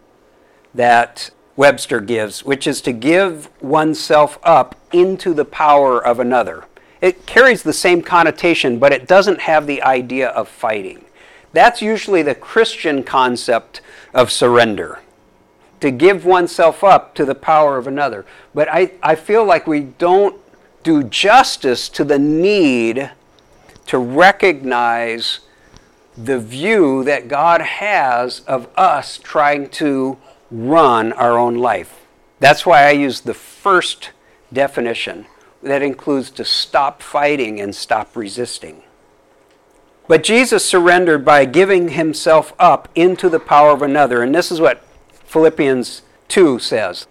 that 0.73 1.31
Webster 1.55 1.99
gives, 1.99 2.43
which 2.43 2.67
is 2.67 2.81
to 2.81 2.91
give 2.91 3.49
oneself 3.61 4.37
up 4.43 4.75
into 4.91 5.33
the 5.33 5.45
power 5.45 6.03
of 6.03 6.19
another. 6.19 6.65
It 7.01 7.25
carries 7.25 7.63
the 7.63 7.73
same 7.73 8.01
connotation, 8.01 8.77
but 8.77 8.91
it 8.91 9.07
doesn't 9.07 9.41
have 9.41 9.67
the 9.67 9.81
idea 9.81 10.29
of 10.29 10.49
fighting. 10.49 11.05
That's 11.53 11.81
usually 11.81 12.21
the 12.21 12.35
Christian 12.35 13.03
concept 13.03 13.81
of 14.13 14.31
surrender 14.31 14.99
to 15.79 15.91
give 15.91 16.25
oneself 16.25 16.83
up 16.83 17.15
to 17.15 17.25
the 17.25 17.35
power 17.35 17.77
of 17.77 17.87
another. 17.87 18.25
But 18.53 18.67
I, 18.69 18.91
I 19.01 19.15
feel 19.15 19.45
like 19.45 19.67
we 19.67 19.81
don't 19.81 20.39
do 20.83 21.03
justice 21.03 21.89
to 21.89 22.03
the 22.03 22.19
need 22.19 23.11
to 23.87 23.97
recognize 23.97 25.39
the 26.17 26.39
view 26.39 27.03
that 27.03 27.27
God 27.27 27.61
has 27.61 28.41
of 28.41 28.67
us 28.77 29.17
trying 29.17 29.69
to 29.69 30.17
run 30.49 31.11
our 31.13 31.37
own 31.37 31.55
life. 31.55 32.05
That's 32.39 32.65
why 32.65 32.87
I 32.87 32.91
use 32.91 33.21
the 33.21 33.33
first 33.33 34.11
definition 34.51 35.25
that 35.61 35.81
includes 35.81 36.29
to 36.31 36.45
stop 36.45 37.01
fighting 37.01 37.59
and 37.59 37.75
stop 37.75 38.15
resisting. 38.15 38.83
But 40.07 40.23
Jesus 40.23 40.63
surrendered 40.63 41.25
by 41.25 41.45
giving 41.45 41.89
himself 41.89 42.53
up 42.59 42.87
into 42.93 43.27
the 43.27 43.39
power 43.39 43.71
of 43.71 43.81
another. 43.81 44.21
And 44.21 44.35
this 44.35 44.51
is 44.51 44.61
what 44.61 44.83
Philippians 45.25 46.03
2 46.27 46.59
says. 46.59 47.07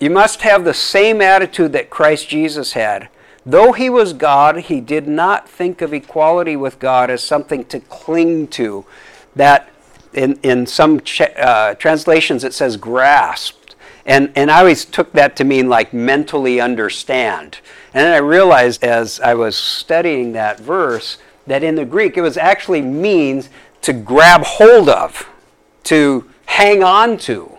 You 0.00 0.10
must 0.10 0.42
have 0.42 0.64
the 0.64 0.74
same 0.74 1.20
attitude 1.20 1.72
that 1.72 1.90
Christ 1.90 2.28
Jesus 2.28 2.72
had. 2.72 3.08
Though 3.46 3.72
he 3.72 3.90
was 3.90 4.12
God, 4.14 4.56
he 4.56 4.80
did 4.80 5.06
not 5.06 5.48
think 5.48 5.82
of 5.82 5.92
equality 5.92 6.56
with 6.56 6.78
God 6.78 7.10
as 7.10 7.22
something 7.22 7.64
to 7.66 7.80
cling 7.80 8.48
to. 8.48 8.86
That 9.36 9.70
in, 10.14 10.38
in 10.42 10.66
some 10.66 11.00
uh, 11.36 11.74
translations 11.74 12.44
it 12.44 12.54
says 12.54 12.76
grasped. 12.76 13.74
And, 14.06 14.32
and 14.36 14.50
I 14.50 14.60
always 14.60 14.84
took 14.84 15.12
that 15.12 15.36
to 15.36 15.44
mean 15.44 15.68
like 15.68 15.92
mentally 15.92 16.60
understand. 16.60 17.58
And 17.92 18.04
then 18.04 18.12
I 18.12 18.18
realized 18.18 18.84
as 18.84 19.20
I 19.20 19.34
was 19.34 19.56
studying 19.56 20.32
that 20.32 20.60
verse 20.60 21.18
that 21.46 21.62
in 21.62 21.74
the 21.74 21.84
Greek 21.84 22.16
it 22.16 22.22
was 22.22 22.36
actually 22.36 22.82
means 22.82 23.48
to 23.82 23.92
grab 23.92 24.42
hold 24.42 24.88
of, 24.88 25.28
to 25.84 26.30
hang 26.46 26.82
on 26.82 27.18
to. 27.18 27.58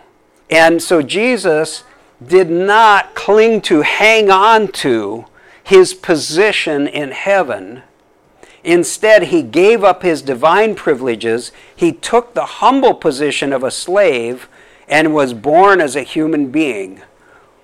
And 0.49 0.81
so 0.81 1.01
Jesus 1.01 1.83
did 2.25 2.49
not 2.49 3.13
cling 3.15 3.61
to, 3.61 3.81
hang 3.81 4.31
on 4.31 4.69
to 4.69 5.25
his 5.65 5.93
position 5.93 6.87
in 6.87 7.11
heaven. 7.11 7.81
Instead, 8.63 9.23
he 9.23 9.41
gave 9.41 9.83
up 9.83 10.03
his 10.03 10.21
divine 10.21 10.75
privileges. 10.75 11.51
He 11.75 11.91
took 11.91 12.33
the 12.33 12.45
humble 12.45 12.93
position 12.93 13.51
of 13.51 13.63
a 13.63 13.71
slave 13.71 14.47
and 14.87 15.13
was 15.13 15.33
born 15.33 15.81
as 15.81 15.95
a 15.95 16.03
human 16.03 16.51
being. 16.51 17.01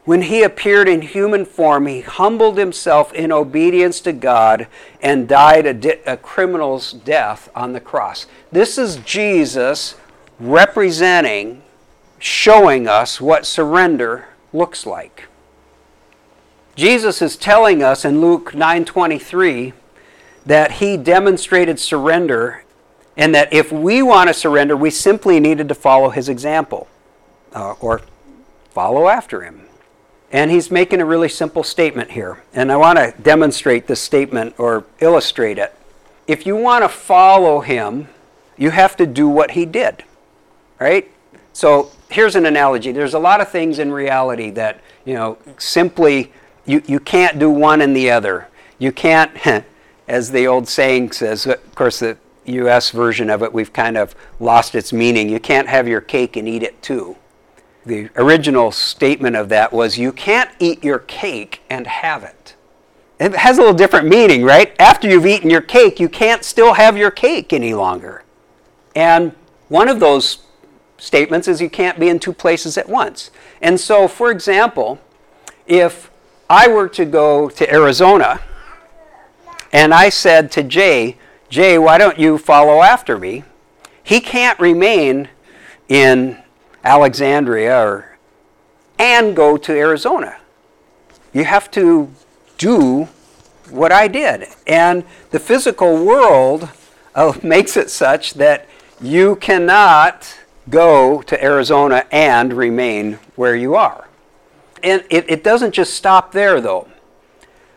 When 0.03 0.23
he 0.23 0.41
appeared 0.41 0.89
in 0.89 1.03
human 1.03 1.45
form, 1.45 1.85
he 1.85 2.01
humbled 2.01 2.57
himself 2.57 3.13
in 3.13 3.31
obedience 3.31 3.99
to 4.01 4.13
God 4.13 4.67
and 4.99 5.27
died 5.27 5.67
a, 5.67 5.73
di- 5.75 6.01
a 6.07 6.17
criminal's 6.17 6.93
death 6.93 7.49
on 7.55 7.73
the 7.73 7.79
cross. 7.79 8.25
This 8.51 8.79
is 8.79 8.97
Jesus 8.97 9.95
representing, 10.39 11.61
showing 12.17 12.87
us 12.87 13.21
what 13.21 13.45
surrender 13.45 14.27
looks 14.51 14.87
like. 14.87 15.27
Jesus 16.81 17.21
is 17.21 17.37
telling 17.37 17.83
us 17.83 18.03
in 18.03 18.21
Luke 18.21 18.55
9:23 18.55 19.73
that 20.47 20.71
he 20.71 20.97
demonstrated 20.97 21.79
surrender 21.79 22.63
and 23.15 23.35
that 23.35 23.53
if 23.53 23.71
we 23.71 24.01
want 24.01 24.29
to 24.29 24.33
surrender, 24.33 24.75
we 24.75 24.89
simply 24.89 25.39
needed 25.39 25.69
to 25.69 25.75
follow 25.75 26.09
his 26.09 26.27
example 26.27 26.87
uh, 27.53 27.75
or 27.79 28.01
follow 28.71 29.09
after 29.09 29.41
him. 29.41 29.67
And 30.31 30.49
he's 30.49 30.71
making 30.71 31.01
a 31.01 31.05
really 31.05 31.29
simple 31.29 31.63
statement 31.63 32.09
here. 32.09 32.41
And 32.51 32.71
I 32.71 32.77
want 32.77 32.97
to 32.97 33.13
demonstrate 33.21 33.85
this 33.85 34.01
statement 34.01 34.55
or 34.57 34.83
illustrate 34.99 35.59
it. 35.59 35.75
If 36.25 36.47
you 36.47 36.55
want 36.55 36.83
to 36.83 36.89
follow 36.89 37.59
him, 37.59 38.07
you 38.57 38.71
have 38.71 38.97
to 38.97 39.05
do 39.05 39.27
what 39.27 39.51
he 39.51 39.67
did 39.67 40.03
right? 40.81 41.09
So 41.53 41.91
here's 42.09 42.35
an 42.35 42.45
analogy. 42.45 42.91
There's 42.91 43.13
a 43.13 43.19
lot 43.19 43.39
of 43.39 43.49
things 43.49 43.77
in 43.77 43.91
reality 43.91 44.49
that, 44.51 44.81
you 45.05 45.13
know, 45.13 45.37
simply 45.59 46.33
you, 46.65 46.81
you 46.85 46.99
can't 46.99 47.39
do 47.39 47.49
one 47.49 47.81
and 47.81 47.95
the 47.95 48.11
other. 48.11 48.47
You 48.77 48.91
can't, 48.91 49.31
as 50.07 50.31
the 50.31 50.47
old 50.47 50.67
saying 50.67 51.11
says, 51.13 51.45
of 51.45 51.75
course, 51.75 51.99
the 51.99 52.17
U.S. 52.45 52.91
version 52.91 53.29
of 53.29 53.43
it, 53.43 53.53
we've 53.53 53.73
kind 53.73 53.97
of 53.97 54.15
lost 54.39 54.75
its 54.75 54.91
meaning. 54.91 55.29
You 55.29 55.39
can't 55.39 55.67
have 55.67 55.87
your 55.87 56.01
cake 56.01 56.35
and 56.35 56.47
eat 56.47 56.63
it 56.63 56.81
too. 56.81 57.17
The 57.85 58.09
original 58.15 58.71
statement 58.71 59.35
of 59.35 59.49
that 59.49 59.73
was, 59.73 59.97
you 59.97 60.11
can't 60.11 60.51
eat 60.59 60.83
your 60.83 60.99
cake 60.99 61.61
and 61.69 61.87
have 61.87 62.23
it. 62.23 62.55
It 63.19 63.35
has 63.35 63.57
a 63.57 63.61
little 63.61 63.75
different 63.75 64.07
meaning, 64.07 64.43
right? 64.43 64.75
After 64.79 65.07
you've 65.09 65.25
eaten 65.25 65.49
your 65.49 65.61
cake, 65.61 65.99
you 65.99 66.09
can't 66.09 66.43
still 66.43 66.73
have 66.73 66.97
your 66.97 67.11
cake 67.11 67.53
any 67.53 67.73
longer. 67.73 68.23
And 68.95 69.33
one 69.67 69.87
of 69.87 69.99
those 69.99 70.39
statements 70.97 71.47
is 71.47 71.61
you 71.61 71.69
can't 71.69 71.99
be 71.99 72.09
in 72.09 72.19
two 72.19 72.33
places 72.33 72.77
at 72.77 72.89
once. 72.89 73.31
And 73.61 73.79
so, 73.79 74.07
for 74.07 74.31
example, 74.31 74.99
if 75.65 76.10
I 76.51 76.67
were 76.67 76.89
to 76.89 77.05
go 77.05 77.47
to 77.47 77.73
Arizona 77.73 78.41
and 79.71 79.93
I 79.93 80.09
said 80.09 80.51
to 80.51 80.63
Jay, 80.63 81.15
Jay, 81.47 81.77
why 81.77 81.97
don't 81.97 82.19
you 82.19 82.37
follow 82.37 82.81
after 82.81 83.17
me? 83.17 83.45
He 84.03 84.19
can't 84.19 84.59
remain 84.59 85.29
in 85.87 86.37
Alexandria 86.83 87.81
or, 87.81 88.17
and 88.99 89.33
go 89.33 89.55
to 89.55 89.71
Arizona. 89.71 90.41
You 91.31 91.45
have 91.45 91.71
to 91.71 92.11
do 92.57 93.07
what 93.69 93.93
I 93.93 94.09
did. 94.09 94.49
And 94.67 95.05
the 95.29 95.39
physical 95.39 96.03
world 96.03 96.67
uh, 97.15 97.31
makes 97.43 97.77
it 97.77 97.89
such 97.89 98.33
that 98.33 98.67
you 98.99 99.37
cannot 99.37 100.37
go 100.69 101.21
to 101.21 101.41
Arizona 101.41 102.03
and 102.11 102.51
remain 102.51 103.19
where 103.37 103.55
you 103.55 103.75
are. 103.75 104.09
And 104.83 105.03
it, 105.09 105.29
it 105.29 105.43
doesn't 105.43 105.73
just 105.73 105.93
stop 105.93 106.31
there, 106.31 106.61
though. 106.61 106.87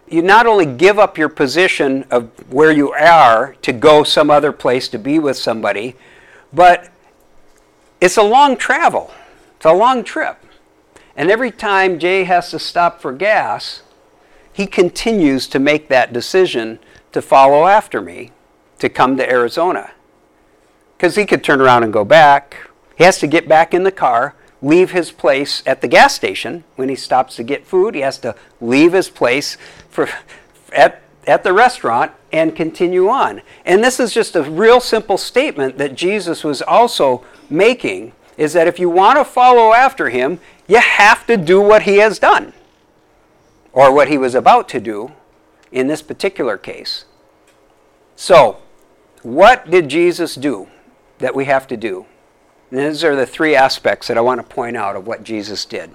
You 0.09 0.23
not 0.23 0.47
only 0.47 0.67
give 0.67 0.99
up 0.99 1.17
your 1.17 1.29
position 1.29 2.05
of 2.11 2.31
where 2.53 2.71
you 2.71 2.93
are 2.93 3.57
to 3.62 3.73
go 3.73 4.05
some 4.05 4.31
other 4.31 4.53
place 4.53 4.88
to 4.88 4.99
be 4.99 5.19
with 5.19 5.37
somebody, 5.37 5.97
but 6.53 6.90
it's 8.01 8.17
a 8.17 8.23
long 8.23 8.57
travel. 8.57 9.11
It's 9.57 9.67
a 9.67 9.73
long 9.73 10.05
trip. 10.05 10.38
And 11.17 11.31
every 11.31 11.51
time 11.51 11.99
Jay 11.99 12.25
has 12.25 12.51
to 12.51 12.59
stop 12.59 13.01
for 13.01 13.12
gas, 13.12 13.83
he 14.53 14.67
continues 14.67 15.47
to 15.49 15.59
make 15.59 15.88
that 15.88 16.12
decision 16.12 16.79
to 17.12 17.23
follow 17.23 17.67
after 17.67 18.01
me 18.01 18.33
to 18.79 18.88
come 18.88 19.17
to 19.17 19.29
Arizona. 19.29 19.93
Because 20.97 21.17
he 21.17 21.27
could 21.27 21.43
turn 21.43 21.61
around 21.61 21.83
and 21.83 21.93
go 21.93 22.05
back, 22.05 22.71
he 22.97 23.05
has 23.05 23.19
to 23.21 23.27
get 23.27 23.49
back 23.49 23.75
in 23.75 23.85
the 23.85 23.93
car, 23.93 24.35
leave 24.64 24.90
his 24.90 25.12
place 25.12 25.62
at 25.66 25.81
the 25.81 25.88
gas 25.88 26.14
station 26.14 26.64
when 26.77 26.88
he 26.88 26.96
stops 26.96 27.37
to 27.37 27.42
get 27.42 27.66
food. 27.66 27.94
He 27.94 28.00
has 28.00 28.18
to 28.18 28.35
leave 28.61 28.92
his 28.92 29.09
place 29.09 29.57
for, 29.90 30.09
at 30.72 31.05
at 31.27 31.42
the 31.42 31.53
restaurant 31.53 32.12
and 32.33 32.55
continue 32.55 33.09
on. 33.09 33.42
And 33.64 33.83
this 33.83 33.98
is 33.98 34.12
just 34.12 34.37
a 34.37 34.42
real 34.42 34.81
simple 34.81 35.18
statement 35.18 35.79
that 35.79 35.94
Jesus 35.94 36.44
was 36.44 36.62
also 36.62 37.24
making 37.48 38.12
is 38.37 38.53
that 38.53 38.66
if 38.66 38.79
you 38.79 38.90
want 38.90 39.18
to 39.18 39.24
follow 39.24 39.72
after 39.72 40.11
him, 40.11 40.40
you 40.66 40.79
have 40.79 41.27
to 41.27 41.37
do 41.37 41.61
what 41.61 41.83
he 41.83 41.98
has 41.98 42.18
done 42.18 42.53
or 43.72 43.92
what 43.92 44.09
he 44.09 44.18
was 44.18 44.35
about 44.35 44.68
to 44.70 44.81
do 44.81 45.12
in 45.70 45.87
this 45.87 46.03
particular 46.03 46.57
case. 46.57 47.05
So, 48.16 48.59
what 49.22 49.70
did 49.70 49.88
Jesus 49.88 50.35
do 50.35 50.68
that 51.18 51.35
we 51.35 51.46
have 51.46 51.66
to 51.68 51.77
do? 51.77 52.07
And 52.75 52.83
these 52.83 53.05
are 53.05 53.15
the 53.15 53.25
three 53.25 53.55
aspects 53.55 54.09
that 54.09 54.19
I 54.19 54.21
want 54.21 54.41
to 54.41 54.55
point 54.55 54.77
out 54.77 54.97
of 54.97 55.07
what 55.07 55.23
Jesus 55.23 55.65
did. 55.65 55.95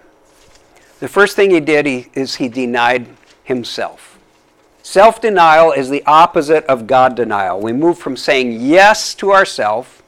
The 1.02 1.10
first 1.10 1.36
thing 1.36 1.52
he 1.52 1.60
did 1.60 1.86
he, 1.86 2.08
is 2.13 2.36
he 2.36 2.48
denied 2.48 3.06
himself. 3.44 4.18
Self 4.82 5.20
denial 5.20 5.74
is 5.74 5.89
the 5.89 6.06
opposite 6.06 6.63
of 6.68 6.88
God 6.88 7.15
denial. 7.15 7.60
We 7.60 7.74
move 7.74 8.00
from 8.00 8.15
saying 8.15 8.62
yes 8.62 9.13
to 9.15 9.34
ourself 9.34 10.02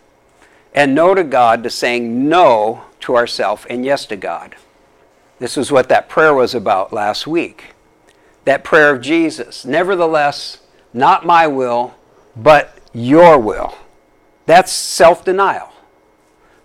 and 0.73 0.95
no 0.95 1.13
to 1.13 1.25
God 1.25 1.61
to 1.63 1.69
saying 1.69 2.29
no 2.29 2.83
to 3.01 3.17
ourself 3.17 3.67
and 3.69 3.83
yes 3.83 4.05
to 4.05 4.15
God. 4.15 4.55
This 5.39 5.57
is 5.57 5.73
what 5.73 5.89
that 5.89 6.07
prayer 6.07 6.33
was 6.33 6.55
about 6.55 6.93
last 6.93 7.27
week. 7.27 7.73
That 8.45 8.63
prayer 8.63 8.95
of 8.95 9.01
Jesus. 9.01 9.65
Nevertheless, 9.65 10.59
not 10.93 11.25
my 11.25 11.47
will, 11.47 11.95
but 12.33 12.79
your 12.93 13.37
will. 13.37 13.77
That's 14.45 14.71
self 14.71 15.25
denial. 15.25 15.70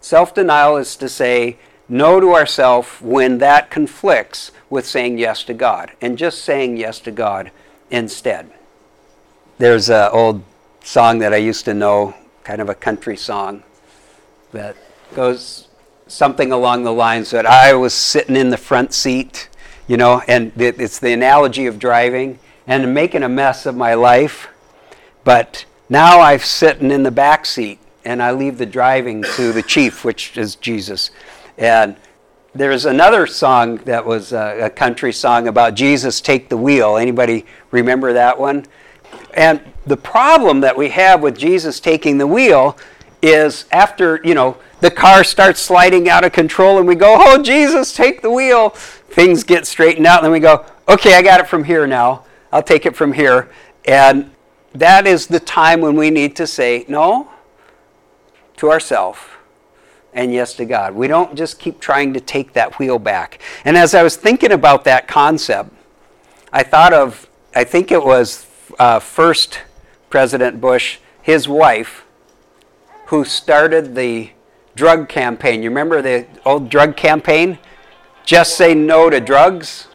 Self 0.07 0.35
denial 0.35 0.77
is 0.77 0.95
to 0.99 1.09
say 1.09 1.57
no 1.89 2.21
to 2.21 2.33
ourselves 2.33 2.89
when 3.01 3.39
that 3.39 3.73
conflicts 3.73 4.53
with 4.71 4.87
saying 4.87 5.19
yes 5.19 5.43
to 5.43 5.53
God 5.53 5.91
and 6.01 6.17
just 6.17 6.45
saying 6.45 6.77
yes 6.77 7.01
to 7.01 7.11
God 7.11 7.51
instead. 7.91 8.53
There's 9.59 9.91
an 9.91 10.11
old 10.13 10.45
song 10.85 11.19
that 11.19 11.35
I 11.35 11.39
used 11.39 11.65
to 11.65 11.75
know, 11.75 12.15
kind 12.45 12.61
of 12.61 12.69
a 12.69 12.75
country 12.77 13.17
song, 13.17 13.65
that 14.53 14.77
goes 15.17 15.67
something 16.07 16.53
along 16.53 16.85
the 16.85 16.93
lines 16.93 17.33
that 17.33 17.45
I 17.45 17.75
was 17.75 17.93
sitting 17.93 18.37
in 18.37 18.51
the 18.51 18.57
front 18.57 18.95
seat, 18.95 19.49
you 19.89 19.97
know, 19.97 20.23
and 20.29 20.53
it's 20.57 21.01
the 21.01 21.15
analogy 21.15 21.67
of 21.67 21.81
driving 21.81 22.39
and 22.69 22.95
making 22.95 23.25
a 23.25 23.29
mess 23.29 23.67
of 23.67 23.75
my 23.75 23.95
life, 23.95 24.47
but 25.25 25.65
now 25.89 26.21
I'm 26.21 26.39
sitting 26.39 26.93
in 26.93 27.03
the 27.03 27.11
back 27.11 27.45
seat 27.45 27.81
and 28.07 28.23
I 28.23 28.31
leave 28.31 28.57
the 28.57 28.67
driving 28.67 29.25
to 29.35 29.53
the 29.53 29.63
chief, 29.63 30.05
which 30.05 30.39
is 30.39 30.55
Jesus. 30.55 31.11
And 31.59 31.97
there's 32.55 32.85
another 32.85 33.27
song 33.27 33.79
that 33.79 34.07
was 34.07 34.33
a, 34.33 34.67
a 34.67 34.71
country 34.71 35.13
song 35.13 35.49
about 35.49 35.75
Jesus 35.75 36.21
take 36.21 36.49
the 36.49 36.57
wheel. 36.57 36.97
Anybody 36.97 37.45
remember 37.73 38.13
that 38.13 38.39
one? 38.39 38.65
And 39.35 39.61
the 39.87 39.97
problem 39.97 40.61
that 40.61 40.77
we 40.77 40.89
have 40.91 41.21
with 41.21 41.37
Jesus 41.37 41.81
taking 41.81 42.17
the 42.17 42.29
wheel 42.29 42.79
is 43.23 43.65
after, 43.73 44.21
you 44.23 44.35
know, 44.35 44.57
the 44.81 44.91
car 44.91 45.25
starts 45.25 45.59
sliding 45.59 46.09
out 46.09 46.25
of 46.25 46.31
control 46.31 46.79
and 46.79 46.87
we 46.87 46.95
go, 46.95 47.17
"Oh 47.19 47.43
Jesus, 47.43 47.93
take 47.93 48.23
the 48.23 48.31
wheel." 48.31 48.71
Things 48.71 49.43
get 49.43 49.67
straightened 49.67 50.07
out 50.07 50.19
and 50.19 50.27
then 50.27 50.33
we 50.33 50.41
go, 50.41 50.65
"Okay, 50.89 51.15
I 51.15 51.23
got 51.23 51.41
it 51.41 51.49
from 51.49 51.65
here 51.65 51.89
now. 51.89 52.23
I'll 52.53 52.63
take 52.63 52.87
it 52.87 52.95
from 52.95 53.15
here." 53.15 53.49
And 53.85 54.31
that 54.75 55.09
is 55.09 55.27
the 55.27 55.41
time 55.41 55.81
when 55.81 55.97
we 55.97 56.11
need 56.11 56.37
to 56.37 56.47
say 56.47 56.85
no 56.87 57.29
to 58.57 58.71
ourselves 58.71 59.21
and 60.13 60.33
yes 60.33 60.55
to 60.55 60.65
God. 60.65 60.95
We 60.95 61.09
don't 61.09 61.37
just 61.37 61.59
keep 61.59 61.79
trying 61.79 62.15
to 62.15 62.21
take 62.21 62.55
that 62.55 62.79
wheel 62.79 62.99
back. 62.99 63.41
And 63.65 63.77
as 63.77 63.95
I 63.95 64.03
was 64.03 64.17
thinking 64.17 64.51
about 64.51 64.85
that 64.85 65.07
concept, 65.07 65.71
I 66.53 66.63
thought 66.63 66.95
of, 66.95 67.29
I 67.55 67.65
think 67.65 67.93
it 67.93 68.03
was 68.03 68.47
uh, 68.79 68.99
first 68.99 69.61
President 70.09 70.61
Bush, 70.61 70.99
his 71.21 71.47
wife, 71.47 72.07
who 73.07 73.25
started 73.25 73.95
the 73.95 74.31
drug 74.75 75.09
campaign. 75.09 75.63
You 75.63 75.69
remember 75.69 76.01
the 76.01 76.27
old 76.45 76.71
drug 76.71 76.97
campaign? 76.97 77.59
Just 78.25 78.57
say 78.57 78.75
no 78.75 79.11
to 79.11 79.21
drugs. 79.21 79.89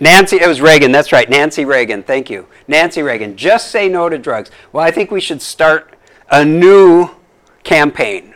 Nancy, 0.00 0.36
it 0.36 0.48
was 0.48 0.60
Reagan, 0.60 0.92
that's 0.92 1.12
right, 1.12 1.28
Nancy 1.28 1.64
Reagan, 1.64 2.02
thank 2.02 2.30
you. 2.30 2.46
Nancy 2.66 3.02
Reagan, 3.02 3.36
just 3.36 3.70
say 3.70 3.88
no 3.88 4.08
to 4.08 4.16
drugs. 4.16 4.50
Well, 4.72 4.84
I 4.84 4.90
think 4.90 5.10
we 5.10 5.20
should 5.20 5.42
start 5.42 5.94
a 6.30 6.44
new 6.44 7.10
campaign. 7.64 8.34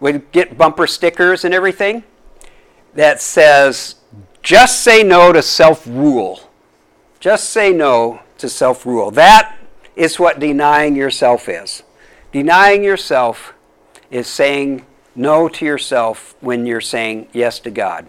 We 0.00 0.20
get 0.32 0.58
bumper 0.58 0.86
stickers 0.86 1.44
and 1.44 1.54
everything 1.54 2.04
that 2.94 3.20
says, 3.20 3.96
just 4.42 4.82
say 4.82 5.02
no 5.02 5.32
to 5.32 5.42
self 5.42 5.86
rule. 5.86 6.40
Just 7.20 7.50
say 7.50 7.72
no 7.72 8.20
to 8.38 8.48
self 8.48 8.84
rule. 8.84 9.10
That 9.10 9.56
is 9.94 10.18
what 10.18 10.40
denying 10.40 10.96
yourself 10.96 11.48
is. 11.48 11.82
Denying 12.32 12.82
yourself 12.82 13.54
is 14.10 14.26
saying 14.26 14.84
no 15.14 15.48
to 15.48 15.64
yourself 15.64 16.34
when 16.40 16.66
you're 16.66 16.80
saying 16.80 17.28
yes 17.32 17.60
to 17.60 17.70
God. 17.70 18.08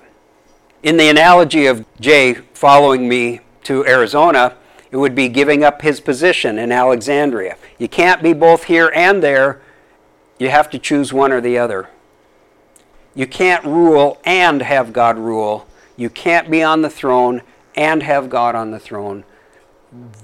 In 0.81 0.97
the 0.97 1.09
analogy 1.09 1.65
of 1.65 1.85
Jay 1.99 2.33
following 2.33 3.07
me 3.07 3.41
to 3.63 3.85
Arizona, 3.85 4.55
it 4.91 4.97
would 4.97 5.15
be 5.15 5.27
giving 5.27 5.63
up 5.63 5.81
his 5.81 5.99
position 5.99 6.57
in 6.57 6.71
Alexandria. 6.71 7.57
You 7.77 7.87
can't 7.87 8.21
be 8.21 8.33
both 8.33 8.65
here 8.65 8.91
and 8.93 9.23
there. 9.23 9.61
You 10.43 10.49
have 10.49 10.69
to 10.71 10.79
choose 10.79 11.11
one 11.11 11.31
or 11.31 11.41
the 11.41 11.57
other. 11.57 11.89
You 13.15 13.27
can't 13.27 13.65
rule 13.65 14.19
and 14.25 14.61
have 14.61 14.93
God 14.93 15.17
rule. 15.17 15.67
You 15.95 16.09
can't 16.09 16.49
be 16.51 16.61
on 16.61 16.81
the 16.81 16.89
throne 16.89 17.41
and 17.75 18.03
have 18.03 18.29
God 18.29 18.55
on 18.55 18.71
the 18.71 18.79
throne. 18.79 19.23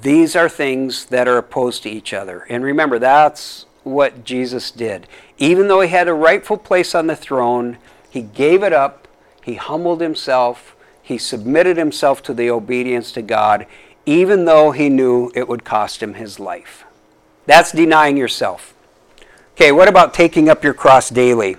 These 0.02 0.36
are 0.36 0.50
things 0.50 1.06
that 1.06 1.28
are 1.28 1.38
opposed 1.38 1.84
to 1.84 1.90
each 1.90 2.14
other. 2.14 2.46
And 2.50 2.64
remember, 2.64 3.00
that's 3.00 3.66
what 3.84 4.24
Jesus 4.24 4.72
did. 4.72 5.08
Even 5.38 5.68
though 5.68 5.82
he 5.82 5.90
had 5.90 6.08
a 6.08 6.14
rightful 6.14 6.58
place 6.58 6.94
on 6.94 7.08
the 7.08 7.16
throne, 7.16 7.78
he 8.10 8.22
gave 8.22 8.64
it 8.64 8.74
up 8.74 9.08
he 9.50 9.56
humbled 9.56 10.02
himself. 10.02 10.76
He 11.02 11.18
submitted 11.18 11.76
himself 11.76 12.22
to 12.24 12.36
the 12.36 12.52
obedience 12.52 13.12
to 13.14 13.24
God, 13.24 13.66
even 14.06 14.46
though 14.46 14.72
he 14.72 14.90
knew 14.90 15.32
it 15.34 15.48
would 15.48 15.64
cost 15.64 16.04
him 16.04 16.14
his 16.14 16.40
life. 16.40 16.86
That's 17.48 17.72
denying 17.72 18.16
yourself. 18.16 18.76
Okay, 19.60 19.74
what 19.74 19.90
about 19.90 20.14
taking 20.14 20.48
up 20.48 20.64
your 20.64 20.74
cross 20.74 21.10
daily? 21.10 21.58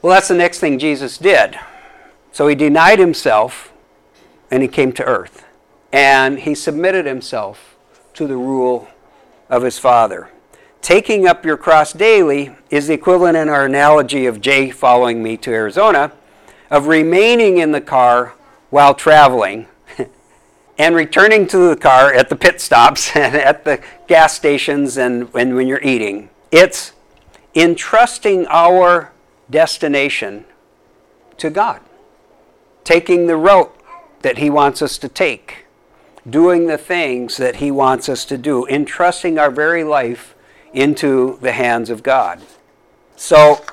Well, 0.00 0.14
that's 0.14 0.28
the 0.28 0.34
next 0.34 0.58
thing 0.58 0.78
Jesus 0.78 1.18
did. 1.18 1.58
So 2.32 2.48
he 2.48 2.54
denied 2.54 2.98
himself 2.98 3.74
and 4.50 4.62
he 4.62 4.70
came 4.70 4.92
to 4.92 5.04
earth. 5.04 5.44
And 5.92 6.38
he 6.38 6.54
submitted 6.54 7.04
himself 7.04 7.76
to 8.14 8.26
the 8.26 8.38
rule 8.38 8.88
of 9.50 9.64
his 9.64 9.78
Father. 9.78 10.30
Taking 10.80 11.26
up 11.26 11.44
your 11.44 11.58
cross 11.58 11.92
daily 11.92 12.56
is 12.70 12.86
the 12.86 12.94
equivalent 12.94 13.36
in 13.36 13.50
our 13.50 13.66
analogy 13.66 14.24
of 14.24 14.40
Jay 14.40 14.70
following 14.70 15.22
me 15.22 15.36
to 15.36 15.50
Arizona 15.50 16.12
of 16.70 16.86
remaining 16.86 17.58
in 17.58 17.72
the 17.72 17.82
car 17.82 18.32
while 18.70 18.94
traveling 18.94 19.66
and 20.78 20.94
returning 20.94 21.46
to 21.48 21.68
the 21.68 21.76
car 21.76 22.14
at 22.14 22.30
the 22.30 22.36
pit 22.36 22.62
stops 22.62 23.10
and 23.14 23.34
at 23.36 23.66
the 23.66 23.78
gas 24.06 24.32
stations 24.32 24.96
and, 24.96 25.30
when 25.34 25.66
you're 25.66 25.82
eating. 25.82 26.30
It's 26.50 26.92
entrusting 27.54 28.46
our 28.48 29.12
destination 29.50 30.44
to 31.38 31.50
God, 31.50 31.80
taking 32.84 33.26
the 33.26 33.36
route 33.36 33.74
that 34.22 34.38
He 34.38 34.50
wants 34.50 34.82
us 34.82 34.98
to 34.98 35.08
take, 35.08 35.66
doing 36.28 36.66
the 36.66 36.78
things 36.78 37.36
that 37.36 37.56
He 37.56 37.70
wants 37.70 38.08
us 38.08 38.24
to 38.26 38.38
do, 38.38 38.66
entrusting 38.66 39.38
our 39.38 39.50
very 39.50 39.84
life 39.84 40.34
into 40.72 41.38
the 41.40 41.52
hands 41.52 41.90
of 41.90 42.02
God. 42.02 42.40
So, 43.16 43.64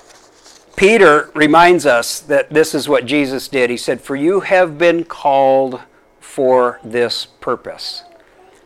Peter 0.76 1.32
reminds 1.34 1.86
us 1.86 2.20
that 2.20 2.50
this 2.50 2.76
is 2.76 2.90
what 2.90 3.06
Jesus 3.06 3.48
did. 3.48 3.70
He 3.70 3.78
said, 3.78 4.02
For 4.02 4.16
you 4.16 4.42
have 4.42 4.78
been 4.78 5.06
called 5.06 5.82
for 6.20 6.80
this 6.84 7.28
purpose. 7.40 8.04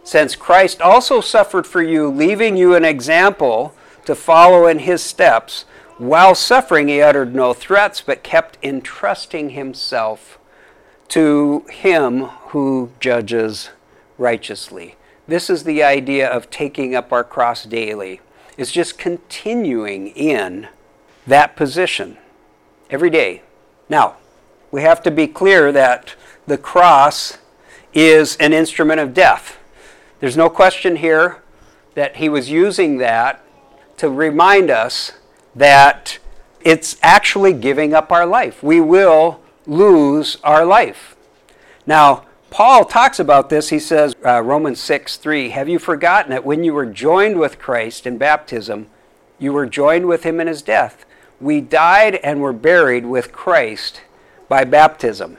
Since 0.04 0.36
Christ 0.36 0.82
also 0.82 1.22
suffered 1.22 1.68
for 1.68 1.84
you, 1.84 2.10
leaving 2.10 2.58
you 2.58 2.74
an 2.74 2.84
example 2.84 3.76
to 4.06 4.16
follow 4.16 4.68
in 4.68 4.80
his 4.80 5.04
steps, 5.04 5.66
while 5.98 6.34
suffering, 6.34 6.88
he 6.88 7.02
uttered 7.02 7.36
no 7.36 7.54
threats, 7.54 8.02
but 8.02 8.24
kept 8.24 8.58
entrusting 8.64 9.50
himself 9.50 10.40
to 11.10 11.66
him 11.70 12.26
who 12.50 12.92
judges 13.00 13.70
righteously. 14.18 14.96
This 15.28 15.50
is 15.50 15.64
the 15.64 15.84
idea 15.84 16.28
of 16.28 16.50
taking 16.50 16.96
up 16.96 17.12
our 17.12 17.24
cross 17.24 17.66
daily. 17.66 18.22
It's 18.58 18.72
just 18.72 18.98
continuing 18.98 20.08
in 20.08 20.68
that 21.28 21.56
position 21.56 22.18
every 22.90 23.10
day. 23.10 23.44
Now, 23.90 24.18
we 24.72 24.82
have 24.84 25.02
to 25.04 25.12
be 25.12 25.28
clear 25.28 25.72
that 25.72 26.16
the 26.48 26.58
cross 26.58 27.40
is 27.94 28.36
an 28.38 28.54
instrument 28.54 29.00
of 29.00 29.14
death. 29.14 29.58
There's 30.20 30.38
no 30.38 30.50
question 30.50 30.98
here 30.98 31.42
that 31.96 32.18
he 32.18 32.30
was 32.30 32.50
using 32.50 32.98
that 32.98 33.44
to 34.00 34.10
remind 34.10 34.72
us 34.72 35.12
that 35.56 36.20
it's 36.62 36.98
actually 37.02 37.54
giving 37.54 37.94
up 37.94 38.12
our 38.12 38.26
life. 38.26 38.64
We 38.64 38.82
will 38.82 39.42
lose 39.66 40.38
our 40.44 40.66
life. 40.66 41.16
Now, 41.86 42.26
Paul 42.50 42.86
talks 42.86 43.20
about 43.20 43.50
this. 43.50 43.70
He 43.70 43.80
says, 43.80 44.16
uh, 44.26 44.42
Romans 44.42 44.80
6 44.80 45.18
3, 45.18 45.50
Have 45.50 45.70
you 45.70 45.80
forgotten 45.80 46.32
that 46.32 46.46
when 46.46 46.64
you 46.64 46.74
were 46.74 46.86
joined 46.86 47.40
with 47.40 47.60
Christ 47.60 48.08
in 48.08 48.18
baptism, 48.18 48.88
you 49.38 49.54
were 49.54 49.68
joined 49.68 50.08
with 50.08 50.24
him 50.24 50.40
in 50.40 50.48
his 50.48 50.62
death? 50.62 51.06
We 51.40 51.62
died 51.62 52.16
and 52.16 52.42
were 52.42 52.54
buried 52.54 53.06
with 53.06 53.32
Christ 53.32 54.02
by 54.48 54.64
baptism. 54.64 55.38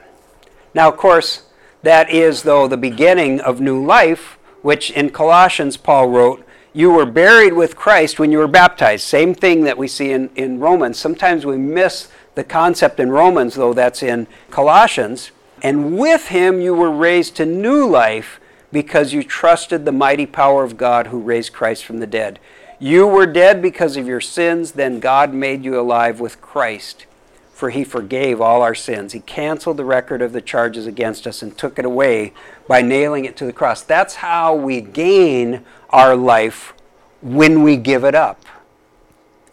Now, 0.73 0.87
of 0.87 0.97
course, 0.97 1.43
that 1.83 2.09
is, 2.09 2.43
though, 2.43 2.67
the 2.67 2.77
beginning 2.77 3.39
of 3.41 3.59
new 3.59 3.83
life, 3.83 4.37
which 4.61 4.91
in 4.91 5.09
Colossians 5.09 5.77
Paul 5.77 6.09
wrote, 6.09 6.45
You 6.73 6.91
were 6.91 7.05
buried 7.05 7.53
with 7.53 7.75
Christ 7.75 8.17
when 8.17 8.31
you 8.31 8.37
were 8.37 8.47
baptized. 8.47 9.03
Same 9.03 9.35
thing 9.35 9.63
that 9.65 9.77
we 9.77 9.87
see 9.87 10.11
in, 10.11 10.29
in 10.35 10.59
Romans. 10.59 10.97
Sometimes 10.97 11.45
we 11.45 11.57
miss 11.57 12.07
the 12.35 12.45
concept 12.45 12.99
in 12.99 13.11
Romans, 13.11 13.55
though 13.55 13.73
that's 13.73 14.01
in 14.01 14.25
Colossians. 14.49 15.31
And 15.61 15.97
with 15.97 16.29
him 16.29 16.61
you 16.61 16.73
were 16.73 16.91
raised 16.91 17.35
to 17.35 17.45
new 17.45 17.85
life 17.85 18.39
because 18.71 19.11
you 19.11 19.21
trusted 19.21 19.83
the 19.83 19.91
mighty 19.91 20.25
power 20.25 20.63
of 20.63 20.77
God 20.77 21.07
who 21.07 21.19
raised 21.19 21.51
Christ 21.51 21.83
from 21.83 21.99
the 21.99 22.07
dead. 22.07 22.39
You 22.79 23.05
were 23.05 23.27
dead 23.27 23.61
because 23.61 23.97
of 23.97 24.07
your 24.07 24.21
sins, 24.21 24.71
then 24.71 25.01
God 25.01 25.33
made 25.33 25.65
you 25.65 25.79
alive 25.79 26.19
with 26.21 26.41
Christ 26.41 27.05
for 27.61 27.69
he 27.69 27.83
forgave 27.83 28.41
all 28.41 28.63
our 28.63 28.73
sins. 28.73 29.13
He 29.13 29.19
canceled 29.19 29.77
the 29.77 29.85
record 29.85 30.23
of 30.23 30.33
the 30.33 30.41
charges 30.41 30.87
against 30.87 31.27
us 31.27 31.43
and 31.43 31.55
took 31.55 31.77
it 31.77 31.85
away 31.85 32.33
by 32.67 32.81
nailing 32.81 33.23
it 33.23 33.37
to 33.37 33.45
the 33.45 33.53
cross. 33.53 33.83
That's 33.83 34.15
how 34.15 34.55
we 34.55 34.81
gain 34.81 35.63
our 35.91 36.15
life 36.15 36.73
when 37.21 37.61
we 37.61 37.77
give 37.77 38.03
it 38.03 38.15
up. 38.15 38.43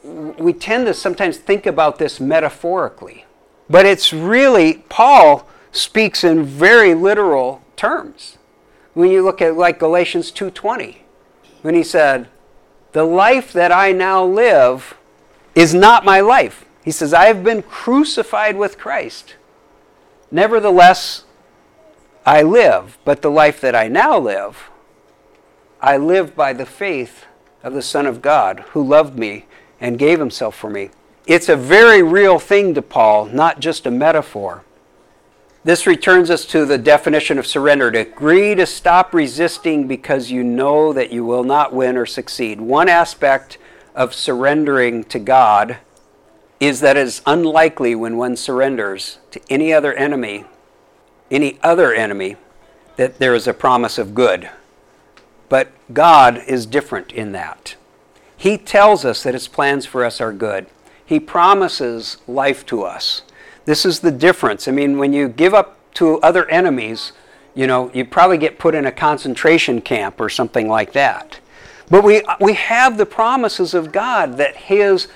We 0.02 0.54
tend 0.54 0.86
to 0.86 0.94
sometimes 0.94 1.36
think 1.36 1.66
about 1.66 1.98
this 1.98 2.18
metaphorically, 2.18 3.26
but 3.68 3.84
it's 3.84 4.10
really, 4.10 4.82
Paul 4.88 5.46
speaks 5.70 6.24
in 6.24 6.44
very 6.44 6.94
literal 6.94 7.60
terms. 7.76 8.38
When 8.94 9.10
you 9.10 9.22
look 9.22 9.42
at 9.42 9.54
like 9.54 9.78
Galatians 9.78 10.30
2:20, 10.30 11.02
when 11.60 11.74
he 11.74 11.82
said, 11.82 12.28
"The 12.92 13.04
life 13.04 13.52
that 13.52 13.70
I 13.70 13.92
now 13.92 14.24
live 14.24 14.94
is 15.54 15.74
not 15.74 16.06
my 16.06 16.20
life." 16.20 16.64
He 16.88 16.92
says, 16.92 17.12
I 17.12 17.26
have 17.26 17.44
been 17.44 17.60
crucified 17.60 18.56
with 18.56 18.78
Christ. 18.78 19.34
Nevertheless, 20.30 21.26
I 22.24 22.40
live, 22.40 22.96
but 23.04 23.20
the 23.20 23.30
life 23.30 23.60
that 23.60 23.74
I 23.74 23.88
now 23.88 24.18
live, 24.18 24.70
I 25.82 25.98
live 25.98 26.34
by 26.34 26.54
the 26.54 26.64
faith 26.64 27.26
of 27.62 27.74
the 27.74 27.82
Son 27.82 28.06
of 28.06 28.22
God 28.22 28.60
who 28.70 28.82
loved 28.82 29.18
me 29.18 29.44
and 29.78 29.98
gave 29.98 30.18
himself 30.18 30.56
for 30.56 30.70
me. 30.70 30.88
It's 31.26 31.50
a 31.50 31.56
very 31.56 32.02
real 32.02 32.38
thing 32.38 32.72
to 32.72 32.80
Paul, 32.80 33.26
not 33.26 33.60
just 33.60 33.84
a 33.84 33.90
metaphor. 33.90 34.64
This 35.64 35.86
returns 35.86 36.30
us 36.30 36.46
to 36.46 36.64
the 36.64 36.78
definition 36.78 37.38
of 37.38 37.46
surrender 37.46 37.90
to 37.90 37.98
agree 37.98 38.54
to 38.54 38.64
stop 38.64 39.12
resisting 39.12 39.86
because 39.86 40.30
you 40.30 40.42
know 40.42 40.94
that 40.94 41.12
you 41.12 41.22
will 41.22 41.44
not 41.44 41.74
win 41.74 41.98
or 41.98 42.06
succeed. 42.06 42.62
One 42.62 42.88
aspect 42.88 43.58
of 43.94 44.14
surrendering 44.14 45.04
to 45.04 45.18
God 45.18 45.76
is 46.60 46.80
that 46.80 46.96
it 46.96 47.06
is 47.06 47.22
unlikely 47.26 47.94
when 47.94 48.16
one 48.16 48.36
surrenders 48.36 49.18
to 49.30 49.40
any 49.48 49.72
other 49.72 49.92
enemy, 49.94 50.44
any 51.30 51.58
other 51.62 51.92
enemy, 51.92 52.36
that 52.96 53.18
there 53.18 53.34
is 53.34 53.46
a 53.46 53.54
promise 53.54 53.96
of 53.96 54.14
good. 54.14 54.50
But 55.48 55.70
God 55.92 56.42
is 56.46 56.66
different 56.66 57.12
in 57.12 57.32
that. 57.32 57.76
He 58.36 58.58
tells 58.58 59.04
us 59.04 59.22
that 59.22 59.34
His 59.34 59.48
plans 59.48 59.86
for 59.86 60.04
us 60.04 60.20
are 60.20 60.32
good. 60.32 60.66
He 61.04 61.20
promises 61.20 62.18
life 62.26 62.66
to 62.66 62.82
us. 62.82 63.22
This 63.64 63.84
is 63.84 64.00
the 64.00 64.10
difference. 64.10 64.68
I 64.68 64.72
mean, 64.72 64.98
when 64.98 65.12
you 65.12 65.28
give 65.28 65.54
up 65.54 65.78
to 65.94 66.20
other 66.20 66.48
enemies, 66.48 67.12
you 67.54 67.66
know, 67.66 67.90
you 67.94 68.04
probably 68.04 68.38
get 68.38 68.58
put 68.58 68.74
in 68.74 68.86
a 68.86 68.92
concentration 68.92 69.80
camp 69.80 70.20
or 70.20 70.28
something 70.28 70.68
like 70.68 70.92
that. 70.92 71.40
But 71.90 72.04
we, 72.04 72.22
we 72.40 72.54
have 72.54 72.98
the 72.98 73.06
promises 73.06 73.74
of 73.74 73.92
God 73.92 74.36
that 74.36 74.56
His 74.56 75.08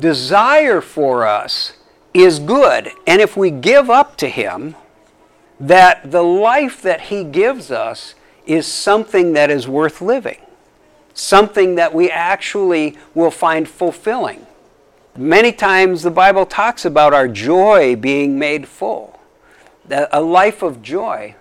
desire 0.00 0.80
for 0.80 1.26
us 1.26 1.72
is 2.12 2.38
good. 2.38 2.90
And 3.06 3.20
if 3.20 3.36
we 3.36 3.50
give 3.50 3.90
up 3.90 4.16
to 4.18 4.28
Him, 4.28 4.74
that 5.60 6.10
the 6.10 6.22
life 6.22 6.82
that 6.82 7.02
He 7.02 7.24
gives 7.24 7.70
us 7.70 8.14
is 8.46 8.66
something 8.66 9.32
that 9.32 9.50
is 9.50 9.66
worth 9.66 10.00
living, 10.00 10.40
something 11.14 11.74
that 11.74 11.94
we 11.94 12.10
actually 12.10 12.96
will 13.14 13.30
find 13.30 13.68
fulfilling. 13.68 14.46
Many 15.16 15.50
times 15.52 16.02
the 16.02 16.10
Bible 16.10 16.44
talks 16.44 16.84
about 16.84 17.14
our 17.14 17.26
joy 17.26 17.96
being 17.96 18.38
made 18.38 18.68
full, 18.68 19.18
that 19.86 20.08
a 20.12 20.20
life 20.20 20.62
of 20.62 20.82
joy, 20.82 21.34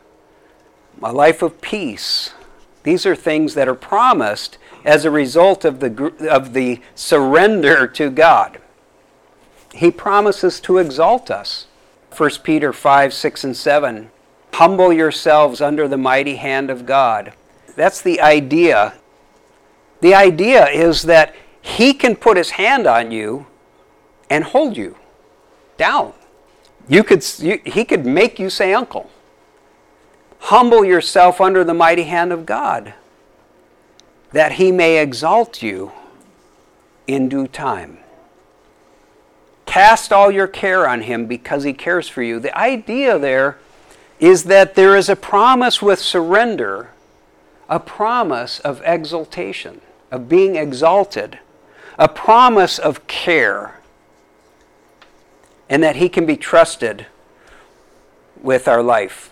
a 1.04 1.12
life 1.12 1.41
of 1.41 1.60
peace. 1.60 2.34
These 2.86 3.08
are 3.08 3.15
things 3.15 3.56
that 3.56 3.67
are 3.67 3.74
promised 3.76 4.60
as 4.86 5.06
a 5.06 5.12
result 5.12 5.65
of 5.65 5.80
the, 5.80 6.13
of 6.30 6.54
the 6.54 6.82
surrender 6.93 7.88
to 7.88 8.12
God. 8.12 8.62
He 9.74 9.89
promises 9.89 10.60
to 10.62 10.78
exalt 10.78 11.32
us. 11.32 11.65
1 12.15 12.30
Peter 12.43 12.71
5, 12.71 13.12
6, 13.12 13.43
and 13.43 13.58
7. 13.58 14.12
Humble 14.54 14.93
yourselves 14.93 15.62
under 15.62 15.88
the 15.88 15.98
mighty 15.98 16.36
hand 16.36 16.69
of 16.69 16.86
God. 16.86 17.34
That's 17.76 18.02
the 18.02 18.21
idea. 18.21 18.93
The 20.02 20.13
idea 20.13 20.69
is 20.69 21.02
that 21.04 21.36
He 21.60 21.91
can 21.91 22.15
put 22.15 22.38
His 22.38 22.52
hand 22.52 22.86
on 22.86 23.10
you 23.10 23.48
and 24.30 24.43
hold 24.43 24.78
you 24.78 24.95
down. 25.78 26.13
You 26.88 27.04
could, 27.04 27.26
you, 27.39 27.60
he 27.65 27.84
could 27.84 28.06
make 28.06 28.38
you 28.38 28.52
say 28.52 28.76
uncle. 28.76 29.10
Humble 30.45 30.86
yourself 30.86 31.41
under 31.41 31.63
the 31.63 31.73
mighty 31.73 32.03
hand 32.03 32.31
of 32.31 32.45
God 32.45 32.93
that 34.31 34.53
he 34.53 34.71
may 34.71 35.01
exalt 35.01 35.63
you 35.63 35.91
in 37.08 37.27
due 37.27 37.47
time. 37.47 37.97
Cast 39.65 40.13
all 40.13 40.29
your 40.29 40.45
care 40.45 40.88
on 40.88 41.01
him 41.01 41.25
because 41.25 41.63
he 41.63 41.73
cares 41.73 42.08
for 42.08 42.21
you. 42.21 42.39
The 42.39 42.55
idea 42.55 43.17
there 43.17 43.58
is 44.19 44.43
that 44.43 44.75
there 44.75 44.95
is 44.95 45.10
a 45.10 45.15
promise 45.15 45.81
with 45.81 45.97
surrender, 45.97 46.91
a 47.67 47.79
promise 47.79 48.60
of 48.60 48.84
exaltation, 48.86 49.81
of 50.12 50.29
being 50.29 50.58
exalted, 50.58 51.39
a 51.97 52.08
promise 52.08 52.77
of 52.77 53.08
care, 53.08 53.79
and 55.67 55.81
that 55.81 55.95
he 55.95 56.08
can 56.08 56.27
be 56.27 56.38
trusted 56.38 57.08
with 58.43 58.67
our 58.67 58.84
life. 58.84 59.31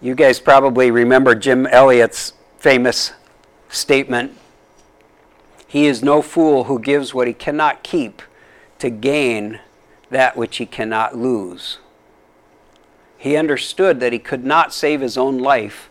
You 0.00 0.14
guys 0.14 0.38
probably 0.38 0.92
remember 0.92 1.34
Jim 1.34 1.66
Elliot's 1.66 2.32
famous 2.58 3.12
statement 3.68 4.36
He 5.66 5.86
is 5.86 6.04
no 6.04 6.22
fool 6.22 6.64
who 6.64 6.78
gives 6.78 7.12
what 7.12 7.26
he 7.26 7.34
cannot 7.34 7.82
keep 7.82 8.22
to 8.78 8.90
gain 8.90 9.58
that 10.08 10.36
which 10.36 10.58
he 10.58 10.66
cannot 10.66 11.16
lose. 11.16 11.78
He 13.16 13.36
understood 13.36 13.98
that 13.98 14.12
he 14.12 14.20
could 14.20 14.44
not 14.44 14.72
save 14.72 15.00
his 15.00 15.18
own 15.18 15.38
life, 15.38 15.90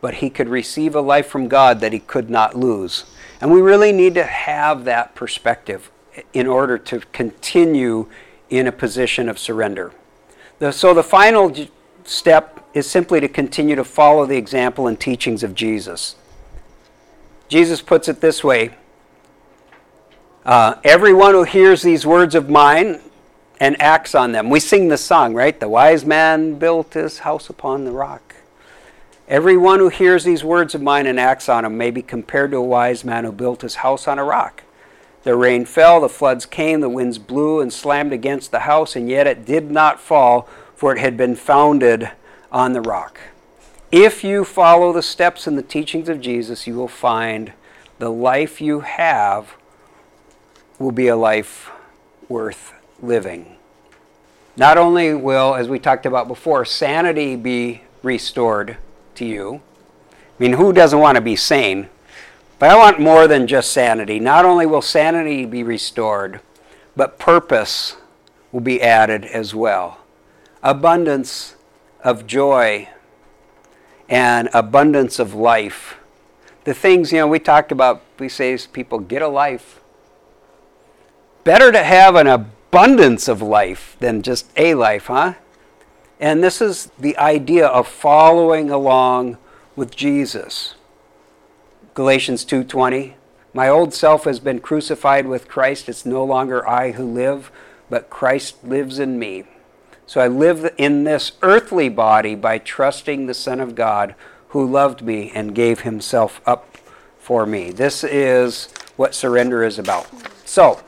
but 0.00 0.14
he 0.14 0.30
could 0.30 0.48
receive 0.48 0.94
a 0.94 1.02
life 1.02 1.26
from 1.26 1.46
God 1.46 1.80
that 1.80 1.92
he 1.92 1.98
could 1.98 2.30
not 2.30 2.56
lose. 2.56 3.04
And 3.38 3.52
we 3.52 3.60
really 3.60 3.92
need 3.92 4.14
to 4.14 4.24
have 4.24 4.84
that 4.84 5.14
perspective 5.14 5.90
in 6.32 6.46
order 6.46 6.78
to 6.78 7.00
continue 7.12 8.08
in 8.48 8.66
a 8.66 8.72
position 8.72 9.28
of 9.28 9.38
surrender. 9.38 9.92
so 10.70 10.94
the 10.94 11.02
final 11.02 11.50
step 12.04 12.64
is 12.74 12.88
simply 12.88 13.20
to 13.20 13.28
continue 13.28 13.76
to 13.76 13.84
follow 13.84 14.26
the 14.26 14.36
example 14.36 14.86
and 14.86 14.98
teachings 14.98 15.42
of 15.42 15.54
Jesus. 15.54 16.16
Jesus 17.48 17.82
puts 17.82 18.08
it 18.08 18.20
this 18.20 18.42
way 18.42 18.70
uh, 20.44 20.76
Everyone 20.84 21.34
who 21.34 21.44
hears 21.44 21.82
these 21.82 22.06
words 22.06 22.34
of 22.34 22.48
mine 22.48 23.00
and 23.60 23.80
acts 23.80 24.14
on 24.14 24.32
them. 24.32 24.50
We 24.50 24.58
sing 24.58 24.88
the 24.88 24.98
song, 24.98 25.34
right? 25.34 25.58
The 25.58 25.68
wise 25.68 26.04
man 26.04 26.58
built 26.58 26.94
his 26.94 27.20
house 27.20 27.48
upon 27.48 27.84
the 27.84 27.92
rock. 27.92 28.34
Everyone 29.28 29.78
who 29.78 29.88
hears 29.88 30.24
these 30.24 30.42
words 30.42 30.74
of 30.74 30.82
mine 30.82 31.06
and 31.06 31.20
acts 31.20 31.48
on 31.48 31.62
them 31.62 31.78
may 31.78 31.90
be 31.90 32.02
compared 32.02 32.50
to 32.50 32.56
a 32.56 32.62
wise 32.62 33.04
man 33.04 33.24
who 33.24 33.32
built 33.32 33.62
his 33.62 33.76
house 33.76 34.08
on 34.08 34.18
a 34.18 34.24
rock. 34.24 34.64
The 35.22 35.36
rain 35.36 35.64
fell, 35.64 36.00
the 36.00 36.08
floods 36.08 36.44
came, 36.44 36.80
the 36.80 36.88
winds 36.88 37.18
blew 37.18 37.60
and 37.60 37.72
slammed 37.72 38.12
against 38.12 38.50
the 38.50 38.60
house, 38.60 38.96
and 38.96 39.08
yet 39.08 39.28
it 39.28 39.46
did 39.46 39.70
not 39.70 40.00
fall, 40.00 40.48
for 40.82 40.96
it 40.96 40.98
had 40.98 41.16
been 41.16 41.36
founded 41.36 42.10
on 42.50 42.72
the 42.72 42.80
rock. 42.80 43.20
If 43.92 44.24
you 44.24 44.44
follow 44.44 44.92
the 44.92 45.00
steps 45.00 45.46
and 45.46 45.56
the 45.56 45.62
teachings 45.62 46.08
of 46.08 46.20
Jesus, 46.20 46.66
you 46.66 46.74
will 46.74 46.88
find 46.88 47.52
the 48.00 48.08
life 48.08 48.60
you 48.60 48.80
have 48.80 49.54
will 50.80 50.90
be 50.90 51.06
a 51.06 51.14
life 51.14 51.70
worth 52.28 52.72
living. 53.00 53.54
Not 54.56 54.76
only 54.76 55.14
will, 55.14 55.54
as 55.54 55.68
we 55.68 55.78
talked 55.78 56.04
about 56.04 56.26
before, 56.26 56.64
sanity 56.64 57.36
be 57.36 57.82
restored 58.02 58.76
to 59.14 59.24
you. 59.24 59.60
I 60.10 60.42
mean, 60.42 60.54
who 60.54 60.72
doesn't 60.72 60.98
want 60.98 61.14
to 61.14 61.22
be 61.22 61.36
sane? 61.36 61.90
But 62.58 62.70
I 62.70 62.76
want 62.76 62.98
more 62.98 63.28
than 63.28 63.46
just 63.46 63.70
sanity. 63.70 64.18
Not 64.18 64.44
only 64.44 64.66
will 64.66 64.82
sanity 64.82 65.46
be 65.46 65.62
restored, 65.62 66.40
but 66.96 67.20
purpose 67.20 67.94
will 68.50 68.62
be 68.62 68.82
added 68.82 69.24
as 69.24 69.54
well. 69.54 70.01
Abundance 70.62 71.56
of 72.04 72.26
joy 72.26 72.88
and 74.08 74.48
abundance 74.52 75.18
of 75.18 75.34
life. 75.34 75.96
The 76.64 76.74
things, 76.74 77.12
you 77.12 77.18
know, 77.18 77.26
we 77.26 77.38
talked 77.38 77.72
about, 77.72 78.02
we 78.18 78.28
say 78.28 78.56
people, 78.72 79.00
get 79.00 79.22
a 79.22 79.28
life. 79.28 79.80
Better 81.44 81.72
to 81.72 81.82
have 81.82 82.14
an 82.14 82.26
abundance 82.26 83.26
of 83.26 83.42
life 83.42 83.96
than 83.98 84.22
just 84.22 84.46
a 84.56 84.74
life, 84.74 85.06
huh? 85.06 85.34
And 86.20 86.44
this 86.44 86.62
is 86.62 86.92
the 86.98 87.16
idea 87.18 87.66
of 87.66 87.88
following 87.88 88.70
along 88.70 89.38
with 89.74 89.96
Jesus. 89.96 90.76
Galatians 91.94 92.44
2:20 92.44 93.14
My 93.52 93.68
old 93.68 93.92
self 93.92 94.24
has 94.24 94.38
been 94.38 94.60
crucified 94.60 95.26
with 95.26 95.48
Christ 95.48 95.88
it's 95.88 96.06
no 96.06 96.24
longer 96.24 96.66
I 96.66 96.92
who 96.92 97.04
live 97.04 97.50
but 97.90 98.08
Christ 98.08 98.62
lives 98.64 98.98
in 98.98 99.18
me 99.18 99.44
so 100.06 100.20
I 100.20 100.28
live 100.28 100.74
in 100.76 101.04
this 101.04 101.32
earthly 101.42 101.88
body 101.88 102.34
by 102.34 102.58
trusting 102.58 103.26
the 103.26 103.34
Son 103.34 103.60
of 103.60 103.74
God 103.74 104.14
who 104.48 104.66
loved 104.66 105.02
me 105.02 105.30
and 105.34 105.54
gave 105.54 105.80
himself 105.80 106.40
up 106.46 106.76
for 107.18 107.46
me. 107.46 107.70
This 107.70 108.04
is 108.04 108.68
what 108.96 109.14
surrender 109.14 109.62
is 109.64 109.78
about. 109.78 110.06
So, 110.44 110.80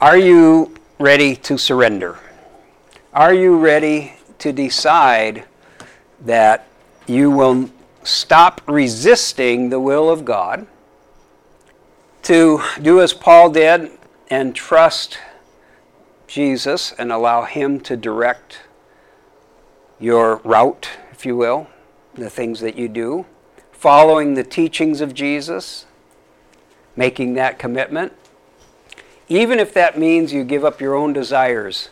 are 0.00 0.16
you 0.16 0.74
ready 0.98 1.36
to 1.36 1.58
surrender? 1.58 2.18
Are 3.12 3.34
you 3.34 3.58
ready 3.58 4.14
to 4.38 4.52
decide 4.52 5.44
that 6.24 6.66
you 7.06 7.30
will 7.30 7.68
stop 8.04 8.60
resisting 8.66 9.70
the 9.70 9.80
will 9.80 10.10
of 10.10 10.24
God, 10.24 10.66
to 12.22 12.62
do 12.80 13.00
as 13.00 13.12
Paul 13.12 13.50
did 13.50 13.90
and 14.30 14.54
trust 14.54 15.18
Jesus 16.32 16.92
and 16.92 17.12
allow 17.12 17.42
Him 17.42 17.78
to 17.80 17.94
direct 17.94 18.60
your 20.00 20.36
route, 20.44 20.88
if 21.10 21.26
you 21.26 21.36
will, 21.36 21.66
the 22.14 22.30
things 22.30 22.60
that 22.60 22.74
you 22.74 22.88
do, 22.88 23.26
following 23.70 24.32
the 24.32 24.42
teachings 24.42 25.02
of 25.02 25.12
Jesus, 25.12 25.84
making 26.96 27.34
that 27.34 27.58
commitment, 27.58 28.14
even 29.28 29.58
if 29.58 29.74
that 29.74 29.98
means 29.98 30.32
you 30.32 30.42
give 30.42 30.64
up 30.64 30.80
your 30.80 30.94
own 30.94 31.12
desires. 31.12 31.90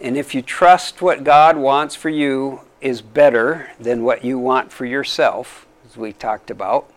And 0.00 0.16
if 0.16 0.36
you 0.36 0.40
trust 0.40 1.02
what 1.02 1.24
God 1.24 1.56
wants 1.56 1.96
for 1.96 2.10
you 2.10 2.60
is 2.80 3.02
better 3.02 3.72
than 3.80 4.04
what 4.04 4.24
you 4.24 4.38
want 4.38 4.70
for 4.70 4.84
yourself, 4.84 5.66
as 5.84 5.96
we 5.96 6.12
talked 6.12 6.48
about, 6.48 6.88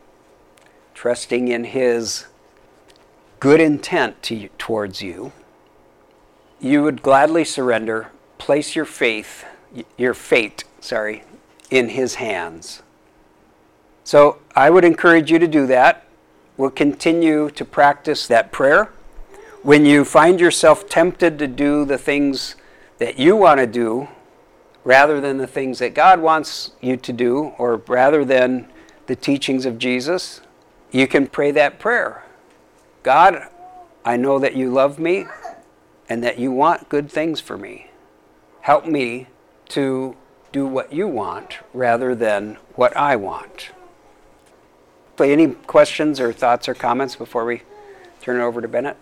trusting 0.93 1.47
in 1.47 1.63
His 1.63 2.27
good 3.39 3.59
intent 3.59 4.21
to, 4.21 4.47
towards 4.59 5.01
you, 5.01 5.31
you 6.61 6.83
would 6.83 7.01
gladly 7.01 7.43
surrender, 7.43 8.11
place 8.37 8.75
your 8.75 8.85
faith, 8.85 9.43
your 9.97 10.13
fate, 10.13 10.63
sorry, 10.79 11.23
in 11.71 11.89
His 11.89 12.15
hands. 12.15 12.83
So 14.03 14.39
I 14.55 14.69
would 14.69 14.85
encourage 14.85 15.31
you 15.31 15.39
to 15.39 15.47
do 15.47 15.65
that. 15.67 16.05
We'll 16.57 16.69
continue 16.69 17.49
to 17.49 17.65
practice 17.65 18.27
that 18.27 18.51
prayer. 18.51 18.91
When 19.63 19.85
you 19.85 20.05
find 20.05 20.39
yourself 20.39 20.87
tempted 20.87 21.39
to 21.39 21.47
do 21.47 21.85
the 21.85 21.97
things 21.97 22.55
that 22.99 23.17
you 23.17 23.35
want 23.35 23.59
to 23.59 23.67
do 23.67 24.07
rather 24.83 25.19
than 25.21 25.37
the 25.37 25.47
things 25.47 25.79
that 25.79 25.93
God 25.93 26.19
wants 26.19 26.71
you 26.81 26.97
to 26.97 27.13
do, 27.13 27.53
or 27.57 27.77
rather 27.87 28.25
than 28.25 28.67
the 29.07 29.15
teachings 29.15 29.65
of 29.65 29.77
Jesus, 29.77 30.41
you 30.91 31.07
can 31.07 31.27
pray 31.27 31.51
that 31.51 31.79
prayer 31.79 32.23
God, 33.03 33.47
I 34.05 34.17
know 34.17 34.37
that 34.39 34.55
you 34.55 34.71
love 34.71 34.99
me 34.99 35.25
and 36.11 36.21
that 36.25 36.37
you 36.37 36.51
want 36.51 36.89
good 36.89 37.09
things 37.09 37.39
for 37.39 37.57
me. 37.57 37.89
Help 38.59 38.85
me 38.85 39.27
to 39.69 40.13
do 40.51 40.67
what 40.67 40.91
you 40.91 41.07
want 41.07 41.59
rather 41.73 42.13
than 42.13 42.57
what 42.75 42.95
I 42.97 43.15
want. 43.15 43.71
Any 45.17 45.47
questions 45.47 46.19
or 46.19 46.33
thoughts 46.33 46.67
or 46.67 46.73
comments 46.73 47.15
before 47.15 47.45
we 47.45 47.61
turn 48.21 48.41
it 48.41 48.43
over 48.43 48.59
to 48.59 48.67
Bennett? 48.67 48.97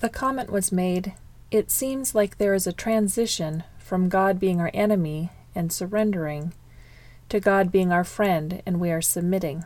The 0.00 0.10
comment 0.10 0.50
was 0.50 0.70
made 0.70 1.14
It 1.50 1.70
seems 1.70 2.14
like 2.14 2.36
there 2.36 2.52
is 2.52 2.66
a 2.66 2.72
transition 2.74 3.64
from 3.78 4.10
God 4.10 4.38
being 4.38 4.60
our 4.60 4.70
enemy 4.74 5.30
and 5.54 5.72
surrendering 5.72 6.52
to 7.30 7.40
God 7.40 7.72
being 7.72 7.90
our 7.92 8.04
friend 8.04 8.60
and 8.66 8.78
we 8.78 8.90
are 8.90 9.00
submitting. 9.00 9.64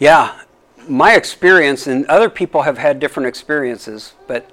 Yeah, 0.00 0.40
my 0.88 1.14
experience, 1.14 1.86
and 1.86 2.06
other 2.06 2.28
people 2.28 2.62
have 2.62 2.78
had 2.78 2.98
different 2.98 3.28
experiences, 3.28 4.14
but 4.26 4.50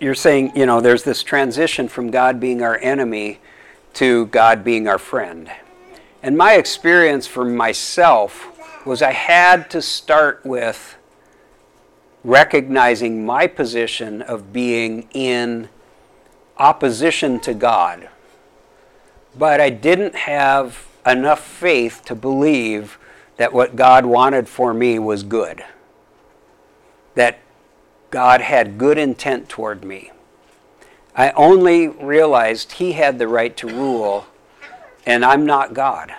you're 0.00 0.14
saying, 0.14 0.52
you 0.56 0.66
know, 0.66 0.80
there's 0.80 1.04
this 1.04 1.22
transition 1.22 1.88
from 1.88 2.10
God 2.10 2.40
being 2.40 2.62
our 2.62 2.78
enemy 2.78 3.40
to 3.94 4.26
God 4.26 4.64
being 4.64 4.88
our 4.88 4.98
friend. 4.98 5.50
And 6.22 6.36
my 6.36 6.54
experience 6.54 7.26
for 7.26 7.44
myself 7.44 8.50
was 8.86 9.02
I 9.02 9.12
had 9.12 9.70
to 9.70 9.80
start 9.80 10.44
with 10.44 10.96
recognizing 12.24 13.24
my 13.24 13.46
position 13.46 14.22
of 14.22 14.52
being 14.52 15.08
in 15.12 15.68
opposition 16.56 17.40
to 17.40 17.54
God. 17.54 18.08
But 19.36 19.60
I 19.60 19.70
didn't 19.70 20.14
have 20.14 20.86
enough 21.06 21.40
faith 21.40 22.02
to 22.06 22.14
believe 22.14 22.98
that 23.36 23.52
what 23.52 23.76
God 23.76 24.06
wanted 24.06 24.48
for 24.48 24.72
me 24.72 24.98
was 24.98 25.22
good. 25.22 25.64
That 27.14 27.38
God 28.14 28.42
had 28.42 28.78
good 28.78 28.96
intent 28.96 29.48
toward 29.48 29.84
me. 29.84 30.12
I 31.16 31.30
only 31.30 31.88
realized 31.88 32.74
He 32.74 32.92
had 32.92 33.18
the 33.18 33.26
right 33.26 33.56
to 33.56 33.66
rule, 33.66 34.26
and 35.04 35.24
I'm 35.24 35.44
not 35.44 35.74
God. 35.74 36.14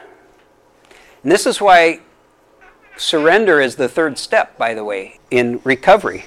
And 1.23 1.31
this 1.31 1.45
is 1.45 1.61
why 1.61 2.01
surrender 2.97 3.61
is 3.61 3.77
the 3.77 3.87
third 3.87 4.17
step, 4.17 4.57
by 4.57 4.73
the 4.73 4.83
way, 4.83 5.19
in 5.31 5.61
recovery. 5.63 6.25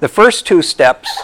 The 0.00 0.08
first 0.08 0.46
two 0.46 0.62
steps 0.62 1.14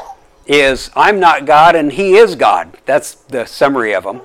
is 0.47 0.91
I'm 0.95 1.19
not 1.19 1.47
God 1.47 1.75
and 1.75 1.91
He 1.91 2.15
is 2.15 2.35
God. 2.35 2.77
That's 2.85 3.15
the 3.15 3.47
summary 3.47 3.95
of 3.95 4.05
them. 4.05 4.21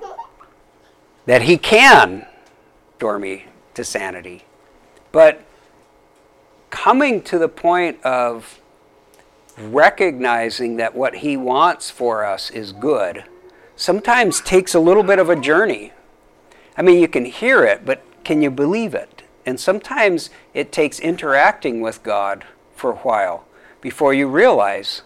That 1.25 1.43
He 1.43 1.57
can 1.57 2.27
restore 2.91 3.17
me 3.17 3.45
to 3.75 3.85
sanity. 3.85 4.43
But 5.13 5.41
coming 6.69 7.21
to 7.21 7.39
the 7.39 7.47
point 7.47 8.03
of 8.03 8.59
recognizing 9.57 10.77
that 10.77 10.95
what 10.95 11.17
He 11.17 11.37
wants 11.37 11.89
for 11.89 12.25
us 12.25 12.49
is 12.49 12.71
good 12.71 13.23
sometimes 13.75 14.41
takes 14.41 14.73
a 14.73 14.79
little 14.79 15.03
bit 15.03 15.19
of 15.19 15.29
a 15.29 15.35
journey. 15.35 15.91
I 16.77 16.81
mean, 16.81 16.99
you 16.99 17.07
can 17.07 17.25
hear 17.25 17.63
it, 17.63 17.85
but 17.85 18.03
can 18.23 18.41
you 18.41 18.51
believe 18.51 18.93
it? 18.93 19.23
And 19.45 19.59
sometimes 19.59 20.29
it 20.53 20.71
takes 20.71 20.99
interacting 20.99 21.81
with 21.81 22.03
God 22.03 22.45
for 22.75 22.91
a 22.91 22.97
while 22.97 23.45
before 23.81 24.13
you 24.13 24.27
realize 24.27 25.01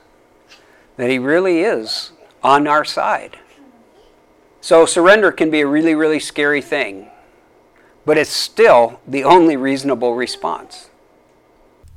that 0.98 1.10
He 1.10 1.20
really 1.20 1.62
is 1.62 2.12
on 2.44 2.68
our 2.68 2.86
side. 2.86 3.38
So, 4.62 4.86
surrender 4.86 5.32
can 5.32 5.50
be 5.50 5.62
a 5.62 5.68
really, 5.68 5.96
really 5.96 6.20
scary 6.20 6.62
thing, 6.62 7.10
but 8.06 8.18
it's 8.18 8.30
still 8.30 9.00
the 9.08 9.24
only 9.24 9.56
reasonable 9.56 10.16
response. 10.16 10.90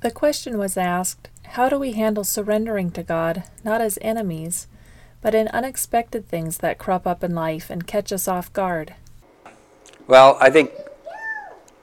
The 0.03 0.11
question 0.11 0.57
was 0.57 0.77
asked 0.77 1.29
how 1.55 1.69
do 1.69 1.77
we 1.79 1.93
handle 1.93 2.23
surrendering 2.23 2.93
to 2.93 3.03
God, 3.03 3.43
not 3.65 3.81
as 3.81 3.99
enemies, 4.01 4.69
but 5.21 5.35
in 5.35 5.49
unexpected 5.49 6.29
things 6.29 6.59
that 6.59 6.79
crop 6.79 7.09
up 7.09 7.25
in 7.25 7.35
life 7.35 7.71
and 7.71 7.89
catch 7.89 8.13
us 8.13 8.29
off 8.29 8.53
guard? 8.53 8.95
Well, 10.07 10.39
I 10.41 10.51
think 10.51 10.71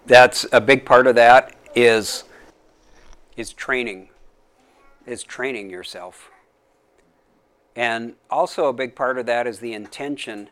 that's 0.05 0.45
a 0.53 0.61
big 0.61 0.85
part 0.85 1.05
of 1.05 1.15
that 1.15 1.53
is 1.75 2.23
is 3.35 3.51
training. 3.51 4.09
Is 5.05 5.23
training 5.23 5.69
yourself. 5.69 6.31
And 7.75 8.13
also 8.29 8.67
a 8.67 8.73
big 8.73 8.95
part 8.95 9.17
of 9.17 9.25
that 9.25 9.47
is 9.47 9.59
the 9.59 9.73
intention 9.73 10.49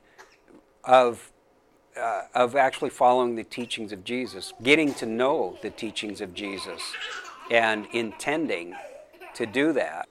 of 0.83 1.31
uh, 1.97 2.23
of 2.33 2.57
actually 2.57 2.89
following 2.89 3.35
the 3.35 3.45
teachings 3.45 3.93
of 3.93 4.03
Jesus, 4.03 4.51
getting 4.61 4.93
to 4.95 5.05
know 5.05 5.57
the 5.61 5.69
teachings 5.69 6.19
of 6.19 6.33
Jesus, 6.33 6.81
and 7.49 7.87
intending 7.93 8.75
to 9.35 9.45
do 9.45 9.71
that. 9.73 10.07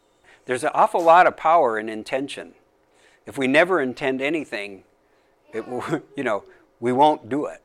There's 0.47 0.65
an 0.65 0.71
awful 0.75 1.03
lot 1.03 1.27
of 1.27 1.37
power 1.37 1.79
in 1.79 1.89
intention. 1.89 2.55
If 3.27 3.39
we 3.39 3.47
never 3.47 3.81
intend 3.81 4.21
anything, 4.21 4.85
it 5.53 5.67
will, 5.67 6.03
you 6.17 6.25
know, 6.25 6.45
we 6.81 6.93
won't 6.93 7.29
do 7.29 7.47
it. 7.47 7.63